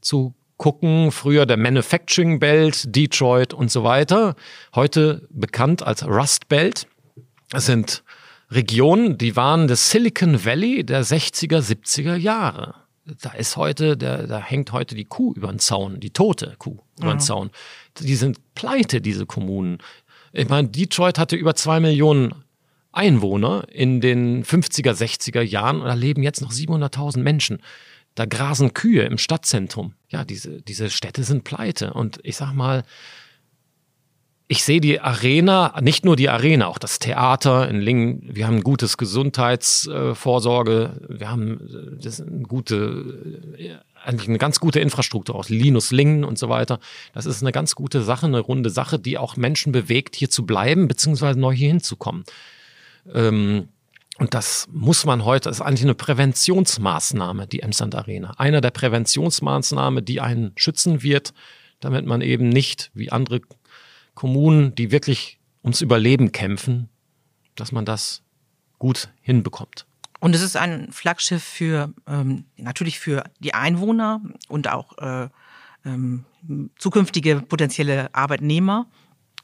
zu 0.00 0.34
gucken. 0.58 1.10
Früher 1.10 1.46
der 1.46 1.56
Manufacturing 1.56 2.38
Belt, 2.38 2.94
Detroit 2.94 3.54
und 3.54 3.70
so 3.70 3.84
weiter. 3.84 4.36
Heute 4.74 5.26
bekannt 5.30 5.82
als 5.82 6.06
Rust 6.06 6.48
Belt. 6.48 6.86
Das 7.50 7.66
sind 7.66 8.02
Regionen, 8.50 9.18
die 9.18 9.36
waren 9.36 9.66
das 9.66 9.90
Silicon 9.90 10.44
Valley 10.44 10.84
der 10.84 11.04
60er, 11.04 11.60
70er 11.60 12.16
Jahre. 12.16 12.74
Da 13.22 13.30
ist 13.30 13.56
heute, 13.56 13.96
der, 13.96 14.26
da 14.26 14.40
hängt 14.40 14.72
heute 14.72 14.94
die 14.94 15.04
Kuh 15.04 15.32
über 15.34 15.48
den 15.48 15.60
Zaun, 15.60 16.00
die 16.00 16.10
tote 16.10 16.54
Kuh 16.58 16.78
über 16.98 17.12
den 17.12 17.20
Zaun. 17.20 17.50
Die 18.00 18.16
sind 18.16 18.38
pleite, 18.54 19.00
diese 19.00 19.26
Kommunen. 19.26 19.78
Ich 20.32 20.48
meine, 20.48 20.68
Detroit 20.68 21.18
hatte 21.18 21.36
über 21.36 21.54
zwei 21.54 21.80
Millionen 21.80 22.34
Einwohner 22.92 23.66
in 23.70 24.00
den 24.00 24.44
50er, 24.44 24.92
60er 24.92 25.42
Jahren 25.42 25.80
und 25.80 25.86
da 25.86 25.94
leben 25.94 26.22
jetzt 26.22 26.40
noch 26.40 26.50
700.000 26.50 27.18
Menschen. 27.18 27.58
Da 28.14 28.24
grasen 28.24 28.72
Kühe 28.72 29.02
im 29.02 29.18
Stadtzentrum. 29.18 29.92
Ja, 30.08 30.24
diese, 30.24 30.62
diese 30.62 30.88
Städte 30.88 31.22
sind 31.22 31.44
pleite. 31.44 31.92
Und 31.92 32.18
ich 32.22 32.36
sag 32.36 32.54
mal, 32.54 32.84
ich 34.48 34.64
sehe 34.64 34.80
die 34.80 35.00
Arena, 35.00 35.78
nicht 35.80 36.04
nur 36.04 36.16
die 36.16 36.28
Arena, 36.28 36.68
auch 36.68 36.78
das 36.78 36.98
Theater 36.98 37.68
in 37.68 37.80
Lingen. 37.80 38.28
Wir 38.32 38.46
haben 38.46 38.62
gutes 38.62 38.96
Gesundheitsvorsorge, 38.96 41.00
wir 41.08 41.28
haben 41.28 41.98
das 42.00 42.22
gute, 42.44 43.80
eigentlich 44.06 44.28
eine 44.28 44.38
ganz 44.38 44.60
gute 44.60 44.80
Infrastruktur 44.80 45.34
aus 45.34 45.48
Linus 45.48 45.90
Lingen 45.90 46.24
und 46.24 46.38
so 46.38 46.48
weiter. 46.48 46.80
Das 47.12 47.26
ist 47.26 47.42
eine 47.42 47.52
ganz 47.52 47.74
gute 47.74 48.02
Sache, 48.02 48.26
eine 48.26 48.40
runde 48.40 48.70
Sache, 48.70 48.98
die 48.98 49.18
auch 49.18 49.36
Menschen 49.36 49.72
bewegt, 49.72 50.16
hier 50.16 50.30
zu 50.30 50.46
bleiben, 50.46 50.88
beziehungsweise 50.88 51.38
neu 51.38 51.54
hier 51.54 51.68
hinzukommen. 51.68 52.24
Ähm, 53.12 53.68
und 54.18 54.32
das 54.32 54.66
muss 54.72 55.04
man 55.04 55.24
heute, 55.24 55.50
ist 55.50 55.60
eigentlich 55.60 55.82
eine 55.82 55.94
Präventionsmaßnahme, 55.94 57.46
die 57.46 57.60
Emsland 57.60 57.94
Arena. 57.94 58.34
Einer 58.38 58.60
der 58.60 58.70
Präventionsmaßnahmen, 58.70 60.04
die 60.04 60.20
einen 60.20 60.52
schützen 60.56 61.02
wird, 61.02 61.34
damit 61.80 62.06
man 62.06 62.22
eben 62.22 62.48
nicht 62.48 62.90
wie 62.94 63.12
andere 63.12 63.42
Kommunen, 64.14 64.74
die 64.74 64.90
wirklich 64.90 65.38
ums 65.62 65.82
Überleben 65.82 66.32
kämpfen, 66.32 66.88
dass 67.56 67.72
man 67.72 67.84
das 67.84 68.22
gut 68.78 69.10
hinbekommt. 69.20 69.86
Und 70.26 70.34
es 70.34 70.42
ist 70.42 70.56
ein 70.56 70.90
Flaggschiff 70.90 71.44
für 71.44 71.94
ähm, 72.08 72.46
natürlich 72.56 72.98
für 72.98 73.22
die 73.38 73.54
Einwohner 73.54 74.20
und 74.48 74.66
auch 74.66 74.98
äh, 74.98 75.28
ähm, 75.84 76.24
zukünftige 76.76 77.42
potenzielle 77.42 78.12
Arbeitnehmer. 78.12 78.88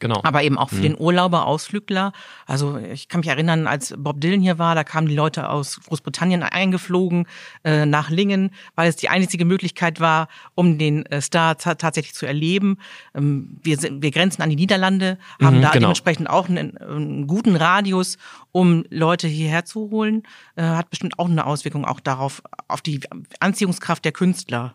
Genau. 0.02 0.20
Aber 0.24 0.42
eben 0.42 0.58
auch 0.58 0.70
für 0.70 0.78
mhm. 0.78 0.82
den 0.82 0.98
Urlauber, 0.98 1.46
Ausflügler. 1.46 2.12
Also 2.44 2.76
ich 2.76 3.06
kann 3.06 3.20
mich 3.20 3.28
erinnern, 3.28 3.68
als 3.68 3.94
Bob 3.96 4.20
Dylan 4.20 4.40
hier 4.40 4.58
war, 4.58 4.74
da 4.74 4.82
kamen 4.82 5.06
die 5.06 5.14
Leute 5.14 5.48
aus 5.48 5.78
Großbritannien 5.86 6.42
eingeflogen 6.42 7.28
äh, 7.62 7.86
nach 7.86 8.10
Lingen, 8.10 8.50
weil 8.74 8.88
es 8.88 8.96
die 8.96 9.08
einzige 9.08 9.44
Möglichkeit 9.44 10.00
war, 10.00 10.26
um 10.56 10.76
den 10.76 11.06
äh, 11.06 11.20
Star 11.20 11.56
tatsächlich 11.56 12.14
zu 12.14 12.26
erleben. 12.26 12.78
Ähm, 13.14 13.60
wir, 13.62 13.78
wir 13.80 14.10
grenzen 14.10 14.42
an 14.42 14.50
die 14.50 14.56
Niederlande, 14.56 15.18
haben 15.40 15.58
mhm, 15.58 15.62
da 15.62 15.70
genau. 15.70 15.82
dementsprechend 15.82 16.28
auch 16.28 16.48
einen, 16.48 16.76
einen, 16.78 17.28
guten 17.28 17.54
Radius, 17.54 18.18
um 18.50 18.84
Leute 18.90 19.28
hierher 19.28 19.64
zu 19.64 19.88
holen. 19.92 20.24
Äh, 20.56 20.64
hat 20.64 20.90
bestimmt 20.90 21.20
auch 21.20 21.30
eine 21.30 21.46
Auswirkung 21.46 21.84
auch 21.84 22.00
darauf, 22.00 22.42
auf 22.66 22.80
die 22.80 22.98
Anziehungskraft 23.38 24.04
der 24.04 24.10
Künstler. 24.10 24.74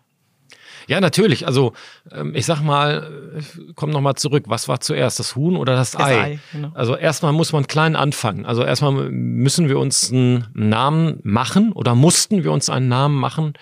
Ja, 0.87 1.01
natürlich. 1.01 1.45
Also 1.45 1.73
ähm, 2.11 2.33
ich 2.35 2.45
sag 2.45 2.61
mal, 2.61 3.41
komm 3.75 3.89
noch 3.89 4.01
mal 4.01 4.15
zurück. 4.15 4.45
Was 4.47 4.67
war 4.67 4.79
zuerst, 4.79 5.19
das 5.19 5.35
Huhn 5.35 5.57
oder 5.57 5.75
das, 5.75 5.91
das 5.91 6.01
Ei? 6.01 6.21
Ei 6.21 6.39
genau. 6.51 6.71
Also 6.73 6.95
erstmal 6.95 7.33
muss 7.33 7.51
man 7.51 7.67
klein 7.67 7.95
anfangen. 7.95 8.45
Also 8.45 8.63
erstmal 8.63 8.91
müssen 9.11 9.69
wir 9.69 9.79
uns 9.79 10.11
einen 10.11 10.47
Namen 10.53 11.19
machen 11.23 11.71
oder 11.73 11.95
mussten 11.95 12.43
wir 12.43 12.51
uns 12.51 12.69
einen 12.69 12.87
Namen 12.87 13.15
machen, 13.15 13.53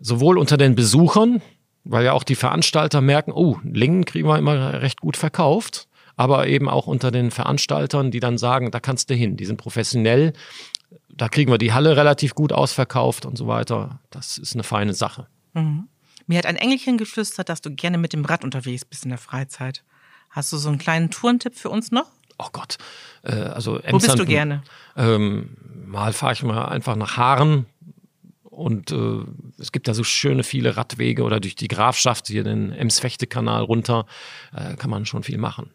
sowohl 0.00 0.38
unter 0.38 0.56
den 0.56 0.74
Besuchern, 0.74 1.42
weil 1.84 2.04
ja 2.04 2.12
auch 2.12 2.24
die 2.24 2.34
Veranstalter 2.34 3.00
merken, 3.00 3.32
oh, 3.32 3.58
Lingen 3.64 4.04
kriegen 4.04 4.28
wir 4.28 4.38
immer 4.38 4.82
recht 4.82 5.00
gut 5.00 5.16
verkauft, 5.16 5.88
aber 6.16 6.48
eben 6.48 6.68
auch 6.68 6.86
unter 6.86 7.10
den 7.10 7.30
Veranstaltern, 7.30 8.10
die 8.10 8.20
dann 8.20 8.38
sagen, 8.38 8.70
da 8.70 8.80
kannst 8.80 9.10
du 9.10 9.14
hin, 9.14 9.36
die 9.36 9.44
sind 9.44 9.56
professionell, 9.56 10.32
da 11.08 11.28
kriegen 11.28 11.50
wir 11.50 11.58
die 11.58 11.72
Halle 11.72 11.96
relativ 11.96 12.34
gut 12.34 12.52
ausverkauft 12.52 13.26
und 13.26 13.36
so 13.36 13.46
weiter. 13.46 14.00
Das 14.10 14.38
ist 14.38 14.54
eine 14.54 14.62
feine 14.62 14.94
Sache. 14.94 15.26
Mhm. 15.54 15.88
Mir 16.28 16.38
hat 16.38 16.46
ein 16.46 16.56
Engelchen 16.56 16.98
geflüstert, 16.98 17.48
dass 17.48 17.62
du 17.62 17.74
gerne 17.74 17.98
mit 17.98 18.12
dem 18.12 18.24
Rad 18.24 18.44
unterwegs 18.44 18.84
bist 18.84 19.04
in 19.04 19.08
der 19.08 19.18
Freizeit. 19.18 19.82
Hast 20.30 20.52
du 20.52 20.58
so 20.58 20.68
einen 20.68 20.78
kleinen 20.78 21.10
Tourentipp 21.10 21.56
für 21.56 21.70
uns 21.70 21.90
noch? 21.90 22.06
Oh 22.38 22.48
Gott. 22.52 22.76
Äh, 23.22 23.32
also 23.32 23.80
Wo 23.90 23.98
bist 23.98 24.18
du 24.18 24.26
gerne? 24.26 24.62
Ähm, 24.94 25.56
mal 25.86 26.12
fahre 26.12 26.34
ich 26.34 26.42
mal 26.42 26.66
einfach 26.66 26.96
nach 26.96 27.16
Haaren 27.16 27.64
und 28.42 28.92
äh, 28.92 29.24
es 29.58 29.72
gibt 29.72 29.88
da 29.88 29.94
so 29.94 30.04
schöne 30.04 30.44
viele 30.44 30.76
Radwege 30.76 31.22
oder 31.22 31.40
durch 31.40 31.56
die 31.56 31.66
Grafschaft 31.66 32.26
hier 32.26 32.44
den 32.44 32.72
Ems-Fechte-Kanal 32.72 33.62
runter 33.62 34.04
äh, 34.54 34.76
kann 34.76 34.90
man 34.90 35.06
schon 35.06 35.22
viel 35.22 35.38
machen. 35.38 35.70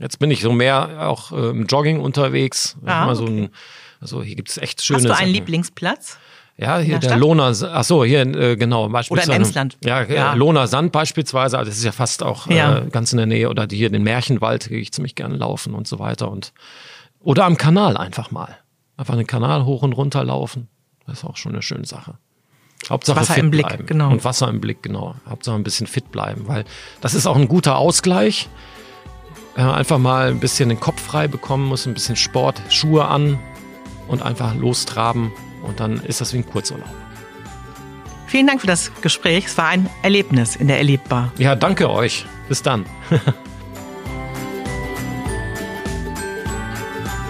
Jetzt 0.00 0.18
bin 0.18 0.30
ich 0.30 0.42
so 0.42 0.52
mehr 0.52 1.08
auch 1.08 1.32
äh, 1.32 1.48
im 1.50 1.66
Jogging 1.66 1.98
unterwegs. 1.98 2.76
Ah, 2.84 3.14
so 3.14 3.24
okay. 3.24 3.44
ein, 3.44 3.50
also 4.00 4.22
hier 4.22 4.36
gibt 4.36 4.50
es 4.50 4.58
echt 4.58 4.82
schöne. 4.82 4.98
Hast 4.98 5.04
du 5.06 5.10
einen 5.10 5.18
Sachen. 5.18 5.32
Lieblingsplatz? 5.32 6.18
Ja, 6.58 6.78
hier 6.78 6.98
der, 6.98 7.10
der 7.10 7.18
Lohner, 7.18 7.52
ach 7.72 7.84
so, 7.84 8.04
hier 8.04 8.20
äh, 8.20 8.56
genau, 8.56 8.88
beispielsweise. 8.88 9.30
Oder 9.30 9.36
im 9.36 9.42
Emsland. 9.42 9.78
Ja, 9.84 10.02
ja, 10.04 10.34
Lohner 10.34 10.66
Sand 10.66 10.92
beispielsweise, 10.92 11.58
also 11.58 11.70
das 11.70 11.78
ist 11.78 11.84
ja 11.84 11.92
fast 11.92 12.22
auch 12.22 12.46
ja. 12.48 12.78
Äh, 12.78 12.88
ganz 12.90 13.12
in 13.12 13.16
der 13.16 13.26
Nähe. 13.26 13.48
Oder 13.48 13.66
hier 13.70 13.90
den 13.90 14.02
Märchenwald 14.02 14.68
gehe 14.68 14.78
ich 14.78 14.92
ziemlich 14.92 15.14
gerne 15.14 15.36
laufen 15.36 15.74
und 15.74 15.88
so 15.88 15.98
weiter. 15.98 16.30
Und, 16.30 16.52
oder 17.20 17.46
am 17.46 17.56
Kanal 17.56 17.96
einfach 17.96 18.30
mal. 18.30 18.56
Einfach 18.96 19.16
den 19.16 19.26
Kanal 19.26 19.64
hoch 19.64 19.82
und 19.82 19.94
runter 19.94 20.22
laufen. 20.24 20.68
Das 21.06 21.18
ist 21.18 21.24
auch 21.24 21.36
schon 21.36 21.52
eine 21.52 21.62
schöne 21.62 21.86
Sache. 21.86 22.18
Hauptsache 22.88 23.20
Wasser 23.20 23.34
fit 23.34 23.44
im 23.44 23.50
Blick, 23.50 23.66
bleiben. 23.66 23.86
genau. 23.86 24.10
Und 24.10 24.24
Wasser 24.24 24.48
im 24.48 24.60
Blick, 24.60 24.82
genau. 24.82 25.14
Hauptsache 25.28 25.56
ein 25.56 25.64
bisschen 25.64 25.86
fit 25.86 26.10
bleiben, 26.10 26.48
weil 26.48 26.64
das 27.00 27.14
ist 27.14 27.26
auch 27.26 27.36
ein 27.36 27.48
guter 27.48 27.78
Ausgleich. 27.78 28.48
Wenn 29.54 29.66
man 29.66 29.74
einfach 29.74 29.98
mal 29.98 30.28
ein 30.28 30.40
bisschen 30.40 30.68
den 30.68 30.80
Kopf 30.80 31.00
frei 31.00 31.28
bekommen 31.28 31.66
muss, 31.66 31.86
ein 31.86 31.94
bisschen 31.94 32.16
Sport, 32.16 32.60
Schuhe 32.70 33.06
an 33.06 33.38
und 34.08 34.22
einfach 34.22 34.54
lostraben 34.54 35.32
und 35.62 35.80
dann 35.80 36.00
ist 36.00 36.20
das 36.20 36.32
wie 36.32 36.38
ein 36.38 36.46
Kurzurlaub. 36.46 36.88
Vielen 38.26 38.46
Dank 38.46 38.60
für 38.60 38.66
das 38.66 38.90
Gespräch. 39.02 39.46
Es 39.46 39.58
war 39.58 39.68
ein 39.68 39.88
Erlebnis 40.02 40.56
in 40.56 40.68
der 40.68 40.78
Erlebbar. 40.78 41.32
Ja, 41.38 41.54
danke 41.54 41.90
euch. 41.90 42.24
Bis 42.48 42.62
dann. 42.62 42.86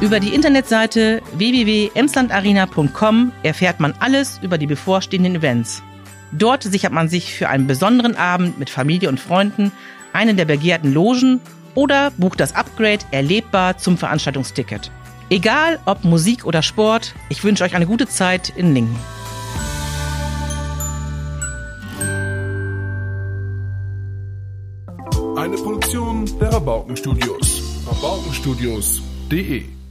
Über 0.00 0.18
die 0.18 0.34
Internetseite 0.34 1.22
www.emslandarena.com 1.34 3.32
erfährt 3.44 3.78
man 3.78 3.94
alles 4.00 4.40
über 4.42 4.58
die 4.58 4.66
bevorstehenden 4.66 5.36
Events. 5.36 5.80
Dort 6.32 6.64
sichert 6.64 6.92
man 6.92 7.08
sich 7.08 7.34
für 7.34 7.48
einen 7.48 7.68
besonderen 7.68 8.16
Abend 8.16 8.58
mit 8.58 8.68
Familie 8.68 9.08
und 9.08 9.20
Freunden 9.20 9.70
einen 10.12 10.36
der 10.36 10.44
begehrten 10.44 10.92
Logen 10.92 11.40
oder 11.76 12.10
bucht 12.12 12.40
das 12.40 12.54
Upgrade 12.56 13.04
erlebbar 13.12 13.78
zum 13.78 13.96
Veranstaltungsticket. 13.96 14.90
Egal 15.32 15.78
ob 15.86 16.04
Musik 16.04 16.44
oder 16.44 16.60
Sport, 16.60 17.14
ich 17.30 17.42
wünsche 17.42 17.64
euch 17.64 17.74
eine 17.74 17.86
gute 17.86 18.06
Zeit 18.06 18.50
in 18.54 18.74
Lingen. 18.74 18.94
Eine 25.34 25.56
Produktion 25.56 26.28
der 26.38 26.52
Rabaukenstudios. 26.52 27.62
Rabaukenstudios.de 27.86 29.81